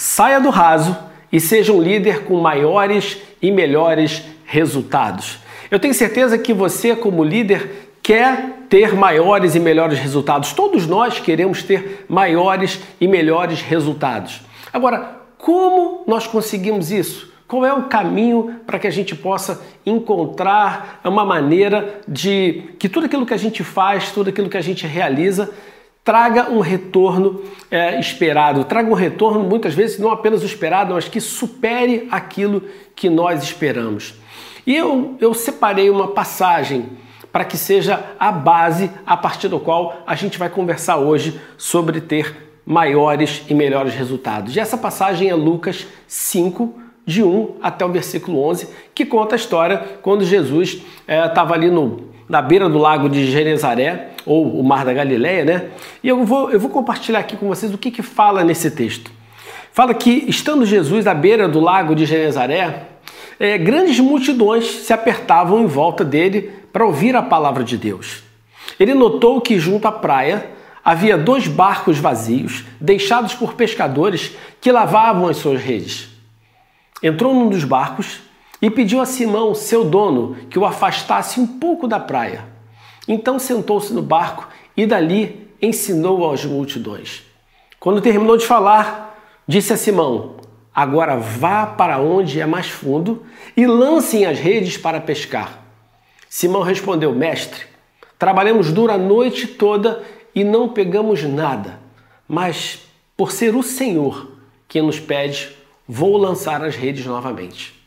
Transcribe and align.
saia 0.00 0.40
do 0.40 0.48
raso 0.48 0.96
e 1.30 1.38
seja 1.38 1.74
um 1.74 1.82
líder 1.82 2.24
com 2.24 2.40
maiores 2.40 3.18
e 3.42 3.52
melhores 3.52 4.22
resultados. 4.46 5.38
Eu 5.70 5.78
tenho 5.78 5.92
certeza 5.92 6.38
que 6.38 6.54
você, 6.54 6.96
como 6.96 7.22
líder, 7.22 7.92
quer 8.02 8.62
ter 8.70 8.94
maiores 8.94 9.54
e 9.54 9.60
melhores 9.60 9.98
resultados. 9.98 10.54
Todos 10.54 10.86
nós 10.86 11.20
queremos 11.20 11.62
ter 11.62 12.06
maiores 12.08 12.80
e 12.98 13.06
melhores 13.06 13.60
resultados. 13.60 14.40
Agora, 14.72 15.18
como 15.36 16.02
nós 16.06 16.26
conseguimos 16.26 16.90
isso? 16.90 17.30
Qual 17.46 17.66
é 17.66 17.72
o 17.74 17.82
caminho 17.82 18.58
para 18.66 18.78
que 18.78 18.86
a 18.86 18.90
gente 18.90 19.14
possa 19.14 19.60
encontrar 19.84 21.02
uma 21.04 21.26
maneira 21.26 22.00
de 22.08 22.70
que 22.78 22.88
tudo 22.88 23.04
aquilo 23.04 23.26
que 23.26 23.34
a 23.34 23.38
gente 23.38 23.62
faz, 23.62 24.12
tudo 24.12 24.30
aquilo 24.30 24.48
que 24.48 24.56
a 24.56 24.62
gente 24.62 24.86
realiza, 24.86 25.50
traga 26.04 26.50
um 26.50 26.60
retorno 26.60 27.42
é, 27.70 27.98
esperado, 28.00 28.64
traga 28.64 28.90
um 28.90 28.94
retorno 28.94 29.44
muitas 29.44 29.74
vezes 29.74 29.98
não 29.98 30.10
apenas 30.10 30.42
o 30.42 30.46
esperado, 30.46 30.94
mas 30.94 31.08
que 31.08 31.20
supere 31.20 32.08
aquilo 32.10 32.62
que 32.94 33.08
nós 33.10 33.42
esperamos. 33.42 34.14
E 34.66 34.76
eu, 34.76 35.16
eu 35.20 35.34
separei 35.34 35.90
uma 35.90 36.08
passagem 36.08 36.86
para 37.32 37.44
que 37.44 37.56
seja 37.56 38.04
a 38.18 38.32
base 38.32 38.90
a 39.06 39.16
partir 39.16 39.48
do 39.48 39.60
qual 39.60 40.02
a 40.06 40.14
gente 40.14 40.38
vai 40.38 40.48
conversar 40.48 40.96
hoje 40.96 41.40
sobre 41.56 42.00
ter 42.00 42.48
maiores 42.66 43.42
e 43.48 43.54
melhores 43.54 43.94
resultados. 43.94 44.54
E 44.54 44.60
essa 44.60 44.76
passagem 44.76 45.28
é 45.28 45.34
Lucas 45.34 45.86
5, 46.06 46.74
de 47.06 47.22
1 47.22 47.56
até 47.62 47.84
o 47.84 47.88
versículo 47.88 48.42
11, 48.44 48.68
que 48.94 49.04
conta 49.04 49.34
a 49.34 49.36
história 49.36 49.78
quando 50.02 50.24
Jesus 50.24 50.82
estava 51.08 51.54
é, 51.54 51.58
ali 51.58 51.70
no, 51.70 52.09
na 52.30 52.40
beira 52.40 52.68
do 52.68 52.78
lago 52.78 53.08
de 53.08 53.28
Genezaré, 53.28 54.10
ou 54.24 54.60
o 54.60 54.62
Mar 54.62 54.84
da 54.84 54.92
Galileia, 54.92 55.44
né? 55.44 55.64
E 56.00 56.08
eu 56.08 56.24
vou, 56.24 56.48
eu 56.52 56.60
vou 56.60 56.70
compartilhar 56.70 57.18
aqui 57.18 57.36
com 57.36 57.48
vocês 57.48 57.74
o 57.74 57.78
que, 57.78 57.90
que 57.90 58.02
fala 58.02 58.44
nesse 58.44 58.70
texto. 58.70 59.10
Fala 59.72 59.92
que, 59.92 60.26
estando 60.28 60.64
Jesus 60.64 61.08
à 61.08 61.12
beira 61.12 61.48
do 61.48 61.58
lago 61.58 61.92
de 61.92 62.06
Genezaré, 62.06 62.84
é, 63.38 63.58
grandes 63.58 63.98
multidões 63.98 64.64
se 64.64 64.92
apertavam 64.92 65.60
em 65.60 65.66
volta 65.66 66.04
dele 66.04 66.52
para 66.72 66.86
ouvir 66.86 67.16
a 67.16 67.22
palavra 67.22 67.64
de 67.64 67.76
Deus. 67.76 68.22
Ele 68.78 68.94
notou 68.94 69.40
que 69.40 69.58
junto 69.58 69.88
à 69.88 69.92
praia 69.92 70.50
havia 70.84 71.18
dois 71.18 71.48
barcos 71.48 71.98
vazios, 71.98 72.64
deixados 72.80 73.34
por 73.34 73.54
pescadores 73.54 74.36
que 74.60 74.70
lavavam 74.70 75.26
as 75.26 75.36
suas 75.36 75.60
redes. 75.60 76.08
Entrou 77.02 77.34
num 77.34 77.48
dos 77.48 77.64
barcos 77.64 78.20
e 78.60 78.70
pediu 78.70 79.00
a 79.00 79.06
Simão, 79.06 79.54
seu 79.54 79.84
dono, 79.84 80.36
que 80.50 80.58
o 80.58 80.64
afastasse 80.64 81.40
um 81.40 81.46
pouco 81.46 81.88
da 81.88 81.98
praia. 81.98 82.44
Então 83.08 83.38
sentou-se 83.38 83.92
no 83.92 84.02
barco 84.02 84.48
e 84.76 84.86
dali 84.86 85.48
ensinou 85.60 86.30
às 86.30 86.44
multidões. 86.44 87.22
Quando 87.78 88.00
terminou 88.00 88.36
de 88.36 88.46
falar, 88.46 89.18
disse 89.46 89.72
a 89.72 89.76
Simão: 89.76 90.36
Agora 90.74 91.16
vá 91.16 91.66
para 91.66 91.98
onde 91.98 92.40
é 92.40 92.46
mais 92.46 92.68
fundo 92.68 93.24
e 93.56 93.66
lancem 93.66 94.26
as 94.26 94.38
redes 94.38 94.76
para 94.76 95.00
pescar. 95.00 95.58
Simão 96.28 96.62
respondeu: 96.62 97.14
Mestre, 97.14 97.64
trabalhamos 98.18 98.72
duro 98.72 98.92
a 98.92 98.98
noite 98.98 99.46
toda 99.46 100.02
e 100.34 100.44
não 100.44 100.68
pegamos 100.68 101.22
nada, 101.22 101.80
mas 102.28 102.80
por 103.16 103.32
ser 103.32 103.56
o 103.56 103.62
Senhor 103.62 104.30
quem 104.70 104.82
nos 104.82 105.00
pede, 105.00 105.50
vou 105.86 106.16
lançar 106.16 106.62
as 106.62 106.76
redes 106.76 107.04
novamente. 107.04 107.79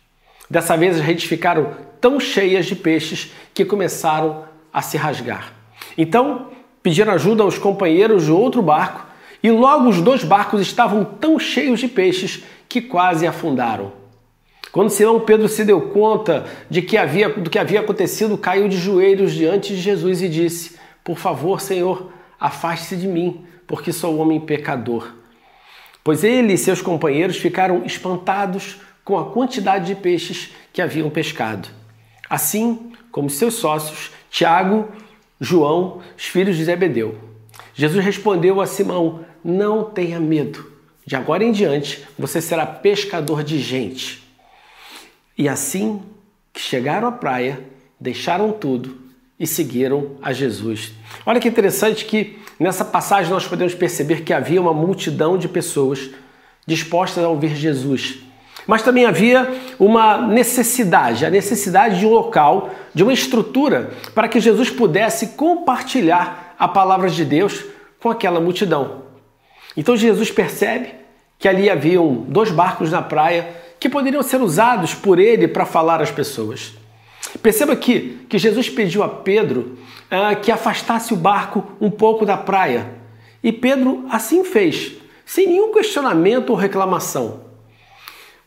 Dessa 0.49 0.75
vez 0.75 0.97
as 0.97 1.02
redes 1.02 1.25
ficaram 1.25 1.72
tão 1.99 2.19
cheias 2.19 2.66
de 2.66 2.75
peixes 2.75 3.31
que 3.53 3.63
começaram 3.63 4.45
a 4.72 4.81
se 4.81 4.97
rasgar. 4.97 5.53
Então 5.97 6.47
pediram 6.81 7.13
ajuda 7.13 7.44
aos 7.44 7.58
companheiros 7.58 8.25
de 8.25 8.31
outro 8.31 8.61
barco 8.61 9.05
e 9.41 9.52
logo 9.52 9.89
os 9.89 10.02
dois 10.02 10.23
barcos 10.23 10.61
estavam 10.61 11.03
tão 11.03 11.39
cheios 11.39 11.80
de 11.80 11.88
peixes 11.88 12.44
que 12.67 12.81
quase 12.81 13.27
afundaram. 13.27 13.91
Quando 14.71 14.89
Simão 14.89 15.19
Pedro 15.19 15.47
se 15.47 15.64
deu 15.64 15.80
conta 15.80 16.45
de 16.69 16.81
que 16.81 16.97
havia, 16.97 17.30
do 17.30 17.49
que 17.49 17.59
havia 17.59 17.81
acontecido, 17.81 18.38
caiu 18.38 18.67
de 18.67 18.77
joelhos 18.77 19.33
diante 19.33 19.75
de 19.75 19.80
Jesus 19.80 20.21
e 20.21 20.27
disse: 20.27 20.77
Por 21.04 21.17
favor, 21.17 21.61
Senhor, 21.61 22.11
afaste-se 22.39 22.95
de 22.95 23.08
mim, 23.08 23.45
porque 23.67 23.93
sou 23.93 24.17
homem 24.17 24.39
pecador. 24.39 25.14
Pois 26.04 26.23
ele 26.23 26.54
e 26.54 26.58
seus 26.58 26.81
companheiros 26.81 27.37
ficaram 27.37 27.86
espantados 27.86 28.77
com 29.03 29.17
a 29.17 29.31
quantidade 29.31 29.87
de 29.87 29.95
peixes 29.95 30.52
que 30.71 30.81
haviam 30.81 31.09
pescado. 31.09 31.69
Assim 32.30 32.93
como 33.11 33.30
seus 33.30 33.55
sócios, 33.55 34.11
Tiago, 34.30 34.87
João, 35.39 36.02
os 36.17 36.25
filhos 36.25 36.58
de 36.58 36.64
Zebedeu. 36.64 37.17
Jesus 37.73 38.03
respondeu 38.03 38.61
a 38.61 38.65
Simão: 38.65 39.25
Não 39.43 39.83
tenha 39.83 40.19
medo. 40.19 40.71
De 41.05 41.15
agora 41.15 41.43
em 41.43 41.52
diante, 41.52 42.05
você 42.17 42.42
será 42.42 42.65
pescador 42.65 43.43
de 43.43 43.59
gente. 43.59 44.23
E 45.37 45.49
assim 45.49 46.02
que 46.53 46.61
chegaram 46.61 47.08
à 47.08 47.11
praia, 47.11 47.59
deixaram 47.99 48.52
tudo 48.52 48.97
e 49.39 49.45
seguiram 49.45 50.11
a 50.21 50.31
Jesus. 50.31 50.93
Olha 51.25 51.39
que 51.39 51.47
interessante 51.47 52.05
que 52.05 52.39
nessa 52.59 52.86
passagem 52.86 53.31
nós 53.31 53.47
podemos 53.47 53.73
perceber 53.73 54.23
que 54.23 54.31
havia 54.31 54.61
uma 54.61 54.73
multidão 54.73 55.37
de 55.37 55.49
pessoas 55.49 56.11
dispostas 56.65 57.23
a 57.23 57.27
ouvir 57.27 57.55
Jesus. 57.55 58.19
Mas 58.65 58.81
também 58.81 59.05
havia 59.05 59.53
uma 59.77 60.17
necessidade, 60.27 61.25
a 61.25 61.29
necessidade 61.29 61.99
de 61.99 62.05
um 62.05 62.11
local, 62.11 62.69
de 62.93 63.03
uma 63.03 63.13
estrutura 63.13 63.91
para 64.15 64.27
que 64.27 64.39
Jesus 64.39 64.69
pudesse 64.69 65.29
compartilhar 65.29 66.55
a 66.57 66.67
palavra 66.67 67.09
de 67.09 67.25
Deus 67.25 67.63
com 67.99 68.09
aquela 68.09 68.39
multidão. 68.39 69.03
Então 69.75 69.97
Jesus 69.97 70.31
percebe 70.31 70.93
que 71.37 71.47
ali 71.47 71.69
haviam 71.69 72.25
dois 72.27 72.51
barcos 72.51 72.91
na 72.91 73.01
praia 73.01 73.49
que 73.79 73.89
poderiam 73.89 74.23
ser 74.23 74.41
usados 74.41 74.93
por 74.93 75.19
ele 75.19 75.47
para 75.47 75.65
falar 75.65 76.01
às 76.01 76.11
pessoas. 76.11 76.73
Perceba 77.41 77.73
aqui 77.73 78.25
que 78.30 78.37
Jesus 78.37 78.69
pediu 78.69 79.03
a 79.03 79.09
Pedro 79.09 79.77
uh, 80.09 80.39
que 80.41 80.51
afastasse 80.51 81.13
o 81.13 81.17
barco 81.17 81.63
um 81.81 81.89
pouco 81.89 82.25
da 82.25 82.37
praia. 82.37 82.91
E 83.43 83.51
Pedro 83.51 84.05
assim 84.09 84.43
fez, 84.45 84.93
sem 85.25 85.47
nenhum 85.47 85.73
questionamento 85.73 86.51
ou 86.51 86.55
reclamação. 86.55 87.41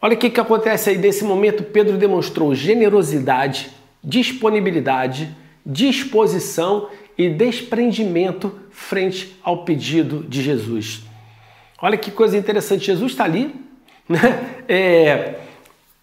Olha 0.01 0.15
o 0.15 0.19
que, 0.19 0.31
que 0.31 0.41
acontece 0.41 0.91
aí 0.91 0.99
nesse 0.99 1.25
momento. 1.25 1.63
Pedro 1.63 1.97
demonstrou 1.97 2.55
generosidade, 2.55 3.71
disponibilidade, 4.03 5.35
disposição 5.65 6.89
e 7.17 7.29
desprendimento 7.29 8.53
frente 8.71 9.37
ao 9.43 9.65
pedido 9.65 10.25
de 10.29 10.43
Jesus. 10.43 11.03
Olha 11.81 11.97
que 11.97 12.11
coisa 12.11 12.37
interessante. 12.37 12.87
Jesus 12.87 13.13
está 13.13 13.25
ali, 13.25 13.55
né? 14.09 14.63
É, 14.69 15.35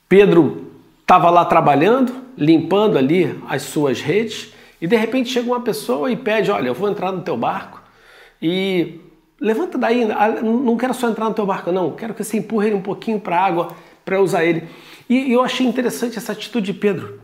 Pedro 0.09 0.71
estava 1.01 1.29
lá 1.29 1.45
trabalhando, 1.45 2.13
limpando 2.37 2.97
ali 2.97 3.39
as 3.47 3.63
suas 3.63 4.01
redes, 4.01 4.53
e 4.81 4.87
de 4.87 4.95
repente 4.95 5.29
chega 5.29 5.47
uma 5.47 5.61
pessoa 5.61 6.11
e 6.11 6.15
pede: 6.15 6.51
Olha, 6.51 6.67
eu 6.67 6.73
vou 6.73 6.89
entrar 6.89 7.11
no 7.11 7.21
teu 7.21 7.37
barco 7.37 7.81
e 8.41 8.99
levanta 9.43 9.77
daí, 9.77 10.09
ah, 10.09 10.41
não 10.41 10.77
quero 10.77 10.93
só 10.93 11.09
entrar 11.09 11.25
no 11.25 11.35
teu 11.35 11.45
barco, 11.45 11.69
não, 11.69 11.91
quero 11.91 12.13
que 12.13 12.23
você 12.23 12.37
empurre 12.37 12.67
ele 12.67 12.75
um 12.77 12.81
pouquinho 12.81 13.19
para 13.19 13.37
a 13.37 13.45
água 13.45 13.75
para 14.05 14.21
usar 14.21 14.45
ele. 14.45 14.63
E 15.09 15.33
eu 15.33 15.41
achei 15.41 15.67
interessante 15.67 16.17
essa 16.17 16.31
atitude 16.31 16.71
de 16.71 16.79
Pedro. 16.79 17.19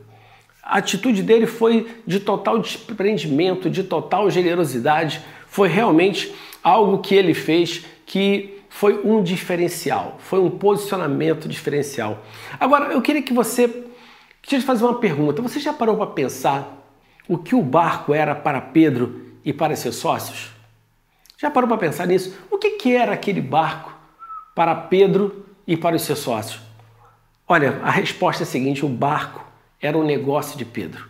A 0.61 0.77
atitude 0.79 1.23
dele 1.23 1.47
foi 1.47 1.87
de 2.05 2.19
total 2.19 2.59
desprendimento, 2.59 3.69
de 3.69 3.83
total 3.83 4.29
generosidade, 4.29 5.21
foi 5.47 5.69
realmente 5.69 6.33
algo 6.61 6.99
que 6.99 7.15
ele 7.15 7.33
fez 7.33 7.85
que 8.05 8.59
foi 8.69 8.99
um 9.03 9.23
diferencial, 9.23 10.17
foi 10.19 10.39
um 10.39 10.49
posicionamento 10.49 11.47
diferencial. 11.47 12.23
Agora, 12.59 12.91
eu 12.91 13.01
queria 13.01 13.21
que 13.21 13.33
você. 13.33 13.67
Queria 14.41 14.59
te 14.59 14.65
fazer 14.65 14.83
uma 14.83 14.99
pergunta. 14.99 15.41
Você 15.41 15.59
já 15.59 15.73
parou 15.73 15.95
para 15.95 16.07
pensar 16.07 16.85
o 17.27 17.37
que 17.37 17.55
o 17.55 17.61
barco 17.61 18.13
era 18.13 18.35
para 18.35 18.59
Pedro 18.59 19.21
e 19.43 19.53
para 19.53 19.75
seus 19.75 19.95
sócios? 19.95 20.58
Já 21.41 21.49
parou 21.49 21.69
para 21.69 21.77
pensar 21.77 22.05
nisso? 22.05 22.37
O 22.51 22.57
que, 22.57 22.71
que 22.71 22.93
era 22.93 23.13
aquele 23.13 23.39
barco 23.39 23.97
para 24.53 24.75
Pedro 24.75 25.45
e 25.65 25.77
para 25.77 25.95
os 25.95 26.01
seus 26.01 26.19
sócios? 26.19 26.59
Olha, 27.47 27.79
a 27.81 27.89
resposta 27.89 28.43
é 28.43 28.45
a 28.45 28.47
seguinte: 28.47 28.85
o 28.85 28.89
barco 28.89 29.47
era 29.81 29.97
o 29.97 30.03
negócio 30.03 30.57
de 30.57 30.65
Pedro. 30.65 31.07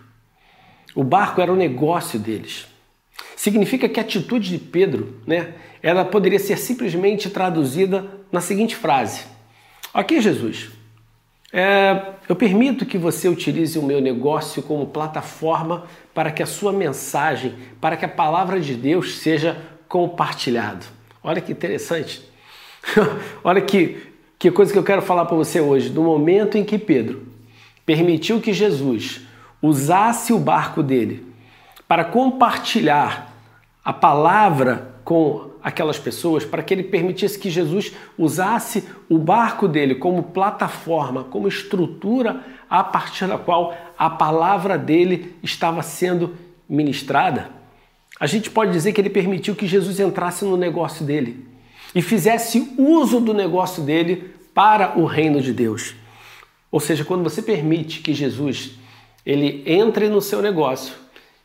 O 0.93 1.03
barco 1.03 1.41
era 1.41 1.51
o 1.51 1.55
negócio 1.55 2.19
deles. 2.19 2.67
Significa 3.35 3.89
que 3.89 3.99
a 3.99 4.03
atitude 4.03 4.49
de 4.49 4.59
Pedro, 4.59 5.19
né, 5.25 5.55
ela 5.81 6.05
poderia 6.05 6.37
ser 6.37 6.57
simplesmente 6.57 7.27
traduzida 7.31 8.05
na 8.31 8.39
seguinte 8.39 8.75
frase: 8.75 9.23
Ok, 9.95 10.21
Jesus, 10.21 10.69
é, 11.51 12.03
eu 12.29 12.35
permito 12.35 12.85
que 12.85 12.99
você 12.99 13.27
utilize 13.27 13.79
o 13.79 13.83
meu 13.83 13.99
negócio 13.99 14.61
como 14.61 14.85
plataforma 14.85 15.87
para 16.13 16.31
que 16.31 16.43
a 16.43 16.45
sua 16.45 16.71
mensagem, 16.71 17.55
para 17.81 17.97
que 17.97 18.05
a 18.05 18.09
palavra 18.09 18.59
de 18.59 18.75
Deus 18.75 19.17
seja 19.17 19.78
compartilhado. 19.89 20.86
Olha 21.21 21.41
que 21.41 21.51
interessante. 21.51 22.24
Olha 23.44 23.59
que, 23.59 23.97
que 24.38 24.51
coisa 24.51 24.71
que 24.71 24.80
eu 24.80 24.83
quero 24.83 25.01
falar 25.01 25.25
para 25.25 25.36
você 25.36 25.59
hoje. 25.59 25.89
No 25.89 26.03
momento 26.03 26.57
em 26.57 26.63
que 26.63 26.77
Pedro 26.77 27.27
permitiu 27.86 28.39
que 28.39 28.53
Jesus 28.53 29.21
usasse 29.62 30.31
o 30.31 30.39
barco 30.39 30.81
dele 30.81 31.27
para 31.88 32.06
compartilhar 32.06 33.33
a 33.83 33.91
palavra 33.91 34.94
com 35.03 35.50
aquelas 35.62 35.97
pessoas 35.97 36.45
para 36.45 36.63
que 36.63 36.74
ele 36.74 36.83
permitisse 36.83 37.38
que 37.38 37.50
Jesus 37.50 37.92
usasse 38.18 38.88
o 39.09 39.18
barco 39.18 39.68
dele 39.68 39.95
como 39.95 40.24
plataforma, 40.24 41.24
como 41.24 41.47
estrutura 41.47 42.44
a 42.69 42.83
partir 42.83 43.27
da 43.27 43.38
qual 43.38 43.75
a 43.97 44.09
palavra 44.09 44.77
dele 44.77 45.35
estava 45.42 45.81
sendo 45.81 46.35
ministrada. 46.69 47.58
A 48.19 48.27
gente 48.27 48.50
pode 48.50 48.71
dizer 48.71 48.92
que 48.92 49.00
ele 49.00 49.10
permitiu 49.10 49.56
que 49.56 49.66
Jesus 49.66 50.00
entrasse 50.00 50.44
no 50.44 50.57
negócio 50.57 51.06
dele 51.06 51.45
e 51.95 52.01
fizesse 52.01 52.74
uso 52.77 53.19
do 53.19 53.33
negócio 53.33 53.81
dele 53.83 54.31
para 54.54 55.00
o 55.00 55.06
reino 55.06 55.42
de 55.42 55.54
Deus. 55.54 55.95
Ou 56.71 56.80
seja, 56.80 57.06
quando 57.06 57.24
você 57.24 57.42
permite 57.42 58.01
que 58.01 58.13
Jesus 58.13 58.71
ele 59.25 59.63
entre 59.66 60.10
no 60.10 60.21
seu 60.21 60.42
negócio, 60.42 60.95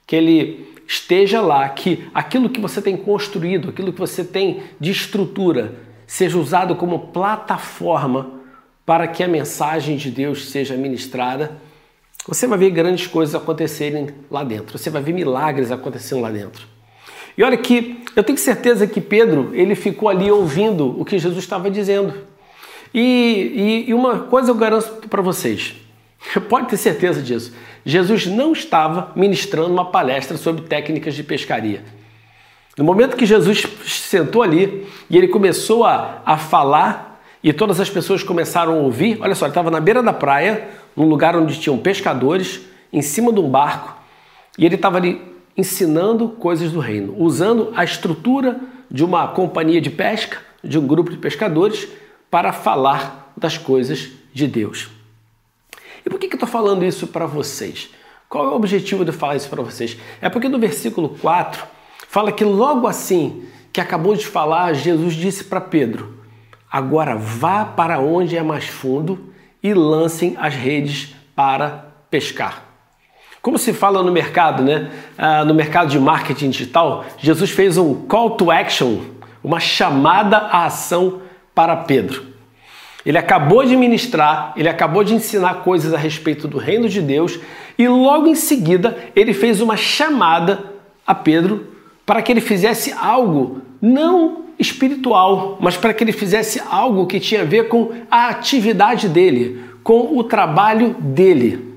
que 0.06 0.16
ele 0.16 0.74
esteja 0.86 1.40
lá, 1.40 1.68
que 1.68 2.06
aquilo 2.14 2.48
que 2.48 2.60
você 2.60 2.80
tem 2.80 2.96
construído, 2.96 3.70
aquilo 3.70 3.92
que 3.92 3.98
você 3.98 4.24
tem 4.24 4.62
de 4.78 4.90
estrutura, 4.90 5.74
seja 6.06 6.38
usado 6.38 6.76
como 6.76 7.08
plataforma 7.08 8.40
para 8.84 9.06
que 9.08 9.22
a 9.22 9.28
mensagem 9.28 9.96
de 9.96 10.10
Deus 10.10 10.50
seja 10.50 10.76
ministrada, 10.76 11.56
você 12.26 12.46
vai 12.46 12.58
ver 12.58 12.70
grandes 12.70 13.06
coisas 13.06 13.34
acontecerem 13.34 14.08
lá 14.30 14.42
dentro. 14.42 14.78
Você 14.78 14.88
vai 14.88 15.02
ver 15.02 15.12
milagres 15.12 15.70
acontecendo 15.70 16.22
lá 16.22 16.30
dentro. 16.30 16.66
E 17.36 17.42
olha 17.42 17.56
que 17.56 18.02
eu 18.14 18.22
tenho 18.22 18.38
certeza 18.38 18.86
que 18.86 19.00
Pedro 19.00 19.50
ele 19.52 19.74
ficou 19.74 20.08
ali 20.08 20.30
ouvindo 20.30 20.98
o 21.00 21.04
que 21.04 21.18
Jesus 21.18 21.38
estava 21.38 21.70
dizendo. 21.70 22.14
E, 22.92 23.84
e, 23.86 23.90
e 23.90 23.94
uma 23.94 24.20
coisa 24.20 24.50
eu 24.50 24.54
garanto 24.54 25.08
para 25.08 25.20
vocês, 25.20 25.74
pode 26.48 26.68
ter 26.68 26.76
certeza 26.76 27.20
disso. 27.20 27.52
Jesus 27.84 28.26
não 28.26 28.52
estava 28.52 29.12
ministrando 29.16 29.72
uma 29.72 29.90
palestra 29.90 30.36
sobre 30.36 30.62
técnicas 30.62 31.14
de 31.14 31.22
pescaria. 31.22 31.84
No 32.78 32.84
momento 32.84 33.16
que 33.16 33.26
Jesus 33.26 33.66
sentou 33.84 34.42
ali 34.42 34.86
e 35.10 35.16
ele 35.16 35.28
começou 35.28 35.84
a, 35.84 36.22
a 36.24 36.36
falar 36.38 37.20
e 37.42 37.52
todas 37.52 37.78
as 37.78 37.90
pessoas 37.90 38.22
começaram 38.22 38.72
a 38.72 38.76
ouvir, 38.76 39.18
olha 39.20 39.34
só, 39.34 39.44
ele 39.44 39.50
estava 39.50 39.70
na 39.70 39.78
beira 39.78 40.02
da 40.02 40.12
praia, 40.12 40.68
num 40.96 41.08
lugar 41.08 41.36
onde 41.36 41.58
tinham 41.58 41.78
pescadores, 41.78 42.60
em 42.92 43.02
cima 43.02 43.32
de 43.32 43.40
um 43.40 43.48
barco, 43.48 43.96
e 44.58 44.64
ele 44.64 44.76
estava 44.76 44.98
ali 44.98 45.20
ensinando 45.56 46.28
coisas 46.28 46.72
do 46.72 46.80
reino, 46.80 47.14
usando 47.18 47.72
a 47.74 47.84
estrutura 47.84 48.60
de 48.90 49.04
uma 49.04 49.28
companhia 49.28 49.80
de 49.80 49.90
pesca, 49.90 50.38
de 50.62 50.78
um 50.78 50.86
grupo 50.86 51.10
de 51.10 51.16
pescadores, 51.16 51.88
para 52.30 52.52
falar 52.52 53.32
das 53.36 53.58
coisas 53.58 54.10
de 54.32 54.46
Deus. 54.46 54.88
E 56.04 56.10
por 56.10 56.18
que, 56.18 56.28
que 56.28 56.34
eu 56.34 56.36
estou 56.36 56.48
falando 56.48 56.84
isso 56.84 57.06
para 57.06 57.26
vocês? 57.26 57.90
Qual 58.28 58.46
é 58.46 58.48
o 58.48 58.56
objetivo 58.56 59.04
de 59.04 59.12
falar 59.12 59.36
isso 59.36 59.48
para 59.48 59.62
vocês? 59.62 59.96
É 60.20 60.28
porque 60.28 60.48
no 60.48 60.58
versículo 60.58 61.10
4 61.20 61.64
fala 62.08 62.32
que 62.32 62.44
logo 62.44 62.86
assim 62.86 63.44
que 63.72 63.80
acabou 63.80 64.14
de 64.14 64.26
falar, 64.26 64.72
Jesus 64.74 65.14
disse 65.14 65.44
para 65.44 65.60
Pedro: 65.60 66.18
Agora 66.70 67.16
vá 67.16 67.64
para 67.64 68.00
onde 68.00 68.36
é 68.36 68.42
mais 68.42 68.66
fundo 68.66 69.32
e 69.64 69.72
lancem 69.72 70.36
as 70.38 70.54
redes 70.54 71.14
para 71.34 71.86
pescar. 72.10 72.64
Como 73.40 73.58
se 73.58 73.72
fala 73.72 74.02
no 74.02 74.12
mercado, 74.12 74.62
né? 74.62 74.90
Ah, 75.16 75.42
no 75.44 75.54
mercado 75.54 75.88
de 75.88 75.98
marketing 75.98 76.50
digital, 76.50 77.04
Jesus 77.18 77.50
fez 77.50 77.78
um 77.78 78.06
call 78.06 78.32
to 78.32 78.50
action, 78.50 79.00
uma 79.42 79.58
chamada 79.58 80.36
à 80.36 80.66
ação 80.66 81.22
para 81.54 81.76
Pedro. 81.76 82.26
Ele 83.04 83.18
acabou 83.18 83.64
de 83.64 83.76
ministrar, 83.76 84.52
ele 84.56 84.68
acabou 84.68 85.02
de 85.02 85.14
ensinar 85.14 85.62
coisas 85.62 85.92
a 85.92 85.98
respeito 85.98 86.46
do 86.46 86.58
reino 86.58 86.88
de 86.88 87.00
Deus 87.00 87.38
e 87.78 87.88
logo 87.88 88.26
em 88.26 88.34
seguida 88.34 88.96
ele 89.16 89.32
fez 89.32 89.60
uma 89.60 89.76
chamada 89.76 90.72
a 91.06 91.14
Pedro 91.14 91.68
para 92.06 92.22
que 92.22 92.32
ele 92.32 92.40
fizesse 92.40 92.92
algo 92.92 93.60
não 93.80 94.43
espiritual, 94.58 95.58
mas 95.60 95.76
para 95.76 95.92
que 95.92 96.04
ele 96.04 96.12
fizesse 96.12 96.60
algo 96.70 97.06
que 97.06 97.20
tinha 97.20 97.42
a 97.42 97.44
ver 97.44 97.68
com 97.68 97.92
a 98.10 98.28
atividade 98.28 99.08
dele, 99.08 99.62
com 99.82 100.16
o 100.16 100.24
trabalho 100.24 100.94
dele. 100.98 101.74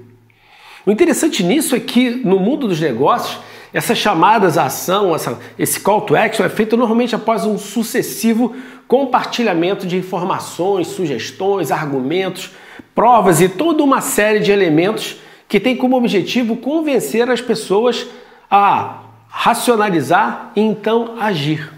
O 0.85 0.91
interessante 0.91 1.44
nisso 1.44 1.75
é 1.75 1.79
que 1.79 2.09
no 2.09 2.39
mundo 2.39 2.68
dos 2.68 2.79
negócios, 2.79 3.39
essas 3.74 3.97
chamadas 3.97 4.57
à 4.57 4.65
ação, 4.65 5.13
essa, 5.13 5.38
esse 5.59 5.79
call 5.79 6.01
to 6.01 6.15
action 6.15 6.45
é 6.45 6.50
feito 6.50 6.77
normalmente 6.77 7.13
após 7.13 7.45
um 7.45 7.57
sucessivo 7.57 8.56
compartilhamento 8.88 9.85
de 9.85 9.97
informações, 9.97 10.88
sugestões, 10.88 11.71
argumentos, 11.71 12.51
provas 12.95 13.41
e 13.41 13.50
toda 13.50 13.83
uma 13.83 14.00
série 14.00 14.39
de 14.39 14.51
elementos 14.51 15.18
que 15.47 15.59
tem 15.59 15.75
como 15.75 15.97
objetivo 15.97 16.56
convencer 16.56 17.29
as 17.29 17.41
pessoas 17.41 18.07
a 18.50 19.03
racionalizar 19.27 20.51
e 20.56 20.62
então 20.62 21.15
agir. 21.19 21.76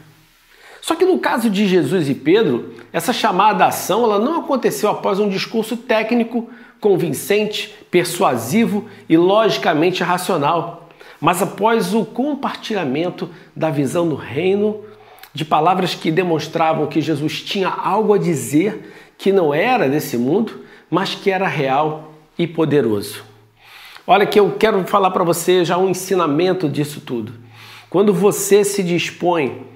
Só 0.89 0.95
que 0.95 1.05
no 1.05 1.19
caso 1.19 1.51
de 1.51 1.67
Jesus 1.67 2.09
e 2.09 2.15
Pedro, 2.15 2.73
essa 2.91 3.13
chamada 3.13 3.63
ação 3.63 4.03
ela 4.05 4.17
não 4.17 4.39
aconteceu 4.39 4.89
após 4.89 5.19
um 5.19 5.29
discurso 5.29 5.77
técnico, 5.77 6.49
convincente, 6.81 7.75
persuasivo 7.91 8.89
e 9.07 9.15
logicamente 9.15 10.01
racional, 10.01 10.89
mas 11.21 11.43
após 11.43 11.93
o 11.93 12.03
compartilhamento 12.03 13.29
da 13.55 13.69
visão 13.69 14.09
do 14.09 14.15
reino 14.15 14.83
de 15.31 15.45
palavras 15.45 15.93
que 15.93 16.09
demonstravam 16.09 16.87
que 16.87 17.01
Jesus 17.01 17.39
tinha 17.39 17.69
algo 17.69 18.15
a 18.15 18.17
dizer 18.17 18.91
que 19.15 19.31
não 19.31 19.53
era 19.53 19.87
desse 19.87 20.17
mundo, 20.17 20.61
mas 20.89 21.13
que 21.13 21.29
era 21.29 21.47
real 21.47 22.15
e 22.35 22.47
poderoso. 22.47 23.23
Olha 24.07 24.25
que 24.25 24.39
eu 24.39 24.55
quero 24.57 24.83
falar 24.85 25.11
para 25.11 25.23
você 25.23 25.63
já 25.63 25.77
um 25.77 25.87
ensinamento 25.87 26.67
disso 26.67 26.99
tudo. 26.99 27.33
Quando 27.91 28.11
você 28.11 28.63
se 28.63 28.81
dispõe 28.81 29.68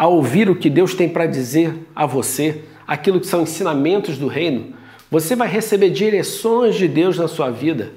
a 0.00 0.06
ouvir 0.06 0.48
o 0.48 0.56
que 0.56 0.70
Deus 0.70 0.94
tem 0.94 1.10
para 1.10 1.26
dizer 1.26 1.74
a 1.94 2.06
você, 2.06 2.64
aquilo 2.86 3.20
que 3.20 3.26
são 3.26 3.42
ensinamentos 3.42 4.16
do 4.16 4.28
reino, 4.28 4.72
você 5.10 5.36
vai 5.36 5.46
receber 5.46 5.90
direções 5.90 6.74
de 6.76 6.88
Deus 6.88 7.18
na 7.18 7.28
sua 7.28 7.50
vida 7.50 7.92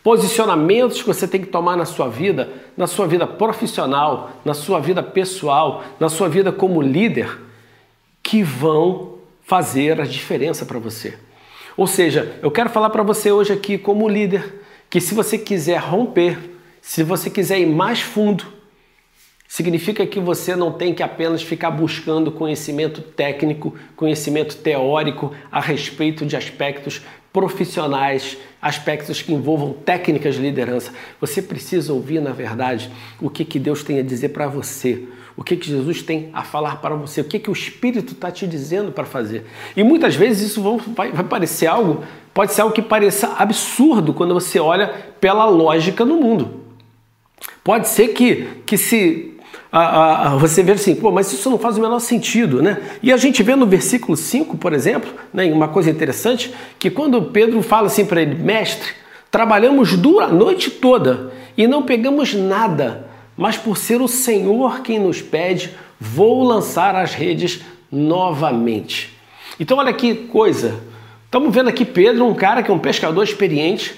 posicionamentos 0.00 1.02
que 1.02 1.08
você 1.08 1.26
tem 1.26 1.40
que 1.40 1.48
tomar 1.48 1.76
na 1.76 1.84
sua 1.84 2.08
vida, 2.08 2.48
na 2.76 2.86
sua 2.86 3.04
vida 3.08 3.26
profissional, 3.26 4.30
na 4.44 4.54
sua 4.54 4.78
vida 4.78 5.02
pessoal, 5.02 5.82
na 5.98 6.08
sua 6.08 6.28
vida 6.28 6.52
como 6.52 6.80
líder, 6.80 7.36
que 8.22 8.44
vão 8.44 9.18
fazer 9.42 10.00
a 10.00 10.04
diferença 10.04 10.64
para 10.64 10.78
você. 10.78 11.18
Ou 11.76 11.88
seja, 11.88 12.38
eu 12.40 12.50
quero 12.52 12.70
falar 12.70 12.90
para 12.90 13.02
você 13.02 13.32
hoje 13.32 13.52
aqui 13.52 13.76
como 13.76 14.08
líder 14.08 14.62
que 14.88 15.00
se 15.00 15.14
você 15.14 15.36
quiser 15.36 15.80
romper, 15.80 16.38
se 16.80 17.02
você 17.02 17.28
quiser 17.28 17.58
ir 17.58 17.66
mais 17.66 18.00
fundo, 18.00 18.59
significa 19.50 20.06
que 20.06 20.20
você 20.20 20.54
não 20.54 20.70
tem 20.70 20.94
que 20.94 21.02
apenas 21.02 21.42
ficar 21.42 21.72
buscando 21.72 22.30
conhecimento 22.30 23.02
técnico, 23.02 23.74
conhecimento 23.96 24.56
teórico 24.56 25.32
a 25.50 25.60
respeito 25.60 26.24
de 26.24 26.36
aspectos 26.36 27.02
profissionais, 27.32 28.38
aspectos 28.62 29.20
que 29.20 29.32
envolvam 29.32 29.72
técnicas 29.72 30.36
de 30.36 30.40
liderança. 30.40 30.92
Você 31.20 31.42
precisa 31.42 31.92
ouvir, 31.92 32.20
na 32.20 32.30
verdade, 32.30 32.92
o 33.20 33.28
que, 33.28 33.44
que 33.44 33.58
Deus 33.58 33.82
tem 33.82 33.98
a 33.98 34.04
dizer 34.04 34.28
para 34.28 34.46
você, 34.46 35.08
o 35.36 35.42
que, 35.42 35.56
que 35.56 35.66
Jesus 35.68 36.00
tem 36.00 36.30
a 36.32 36.44
falar 36.44 36.76
para 36.76 36.94
você, 36.94 37.20
o 37.20 37.24
que, 37.24 37.40
que 37.40 37.50
o 37.50 37.52
Espírito 37.52 38.12
está 38.12 38.30
te 38.30 38.46
dizendo 38.46 38.92
para 38.92 39.04
fazer. 39.04 39.46
E 39.76 39.82
muitas 39.82 40.14
vezes 40.14 40.52
isso 40.52 40.62
vai, 40.94 41.10
vai 41.10 41.24
parecer 41.24 41.66
algo, 41.66 42.04
pode 42.32 42.52
ser 42.52 42.60
algo 42.60 42.72
que 42.72 42.82
pareça 42.82 43.34
absurdo 43.36 44.14
quando 44.14 44.32
você 44.32 44.60
olha 44.60 44.94
pela 45.20 45.44
lógica 45.44 46.04
no 46.04 46.20
mundo. 46.20 46.60
Pode 47.64 47.88
ser 47.88 48.08
que, 48.08 48.62
que 48.64 48.78
se 48.78 49.29
a, 49.72 50.32
a, 50.32 50.36
você 50.36 50.62
vê 50.62 50.72
assim, 50.72 50.96
pô, 50.96 51.12
mas 51.12 51.32
isso 51.32 51.48
não 51.48 51.58
faz 51.58 51.78
o 51.78 51.80
menor 51.80 52.00
sentido, 52.00 52.60
né? 52.60 52.78
E 53.02 53.12
a 53.12 53.16
gente 53.16 53.42
vê 53.42 53.54
no 53.54 53.66
versículo 53.66 54.16
5, 54.16 54.56
por 54.56 54.72
exemplo, 54.72 55.12
né, 55.32 55.44
uma 55.52 55.68
coisa 55.68 55.90
interessante, 55.90 56.52
que 56.78 56.90
quando 56.90 57.22
Pedro 57.22 57.62
fala 57.62 57.86
assim 57.86 58.04
para 58.04 58.20
ele, 58.20 58.34
mestre, 58.34 58.92
trabalhamos 59.30 59.96
dura 59.96 60.26
a 60.26 60.32
noite 60.32 60.70
toda 60.70 61.32
e 61.56 61.68
não 61.68 61.84
pegamos 61.84 62.34
nada, 62.34 63.06
mas 63.36 63.56
por 63.56 63.76
ser 63.76 64.00
o 64.00 64.08
Senhor 64.08 64.80
quem 64.82 64.98
nos 64.98 65.22
pede, 65.22 65.70
vou 66.00 66.42
lançar 66.42 66.96
as 66.96 67.14
redes 67.14 67.60
novamente. 67.92 69.16
Então 69.58 69.78
olha 69.78 69.92
que 69.92 70.14
coisa, 70.14 70.80
estamos 71.26 71.54
vendo 71.54 71.68
aqui 71.68 71.84
Pedro, 71.84 72.26
um 72.26 72.34
cara 72.34 72.62
que 72.62 72.70
é 72.72 72.74
um 72.74 72.78
pescador 72.78 73.22
experiente, 73.22 73.94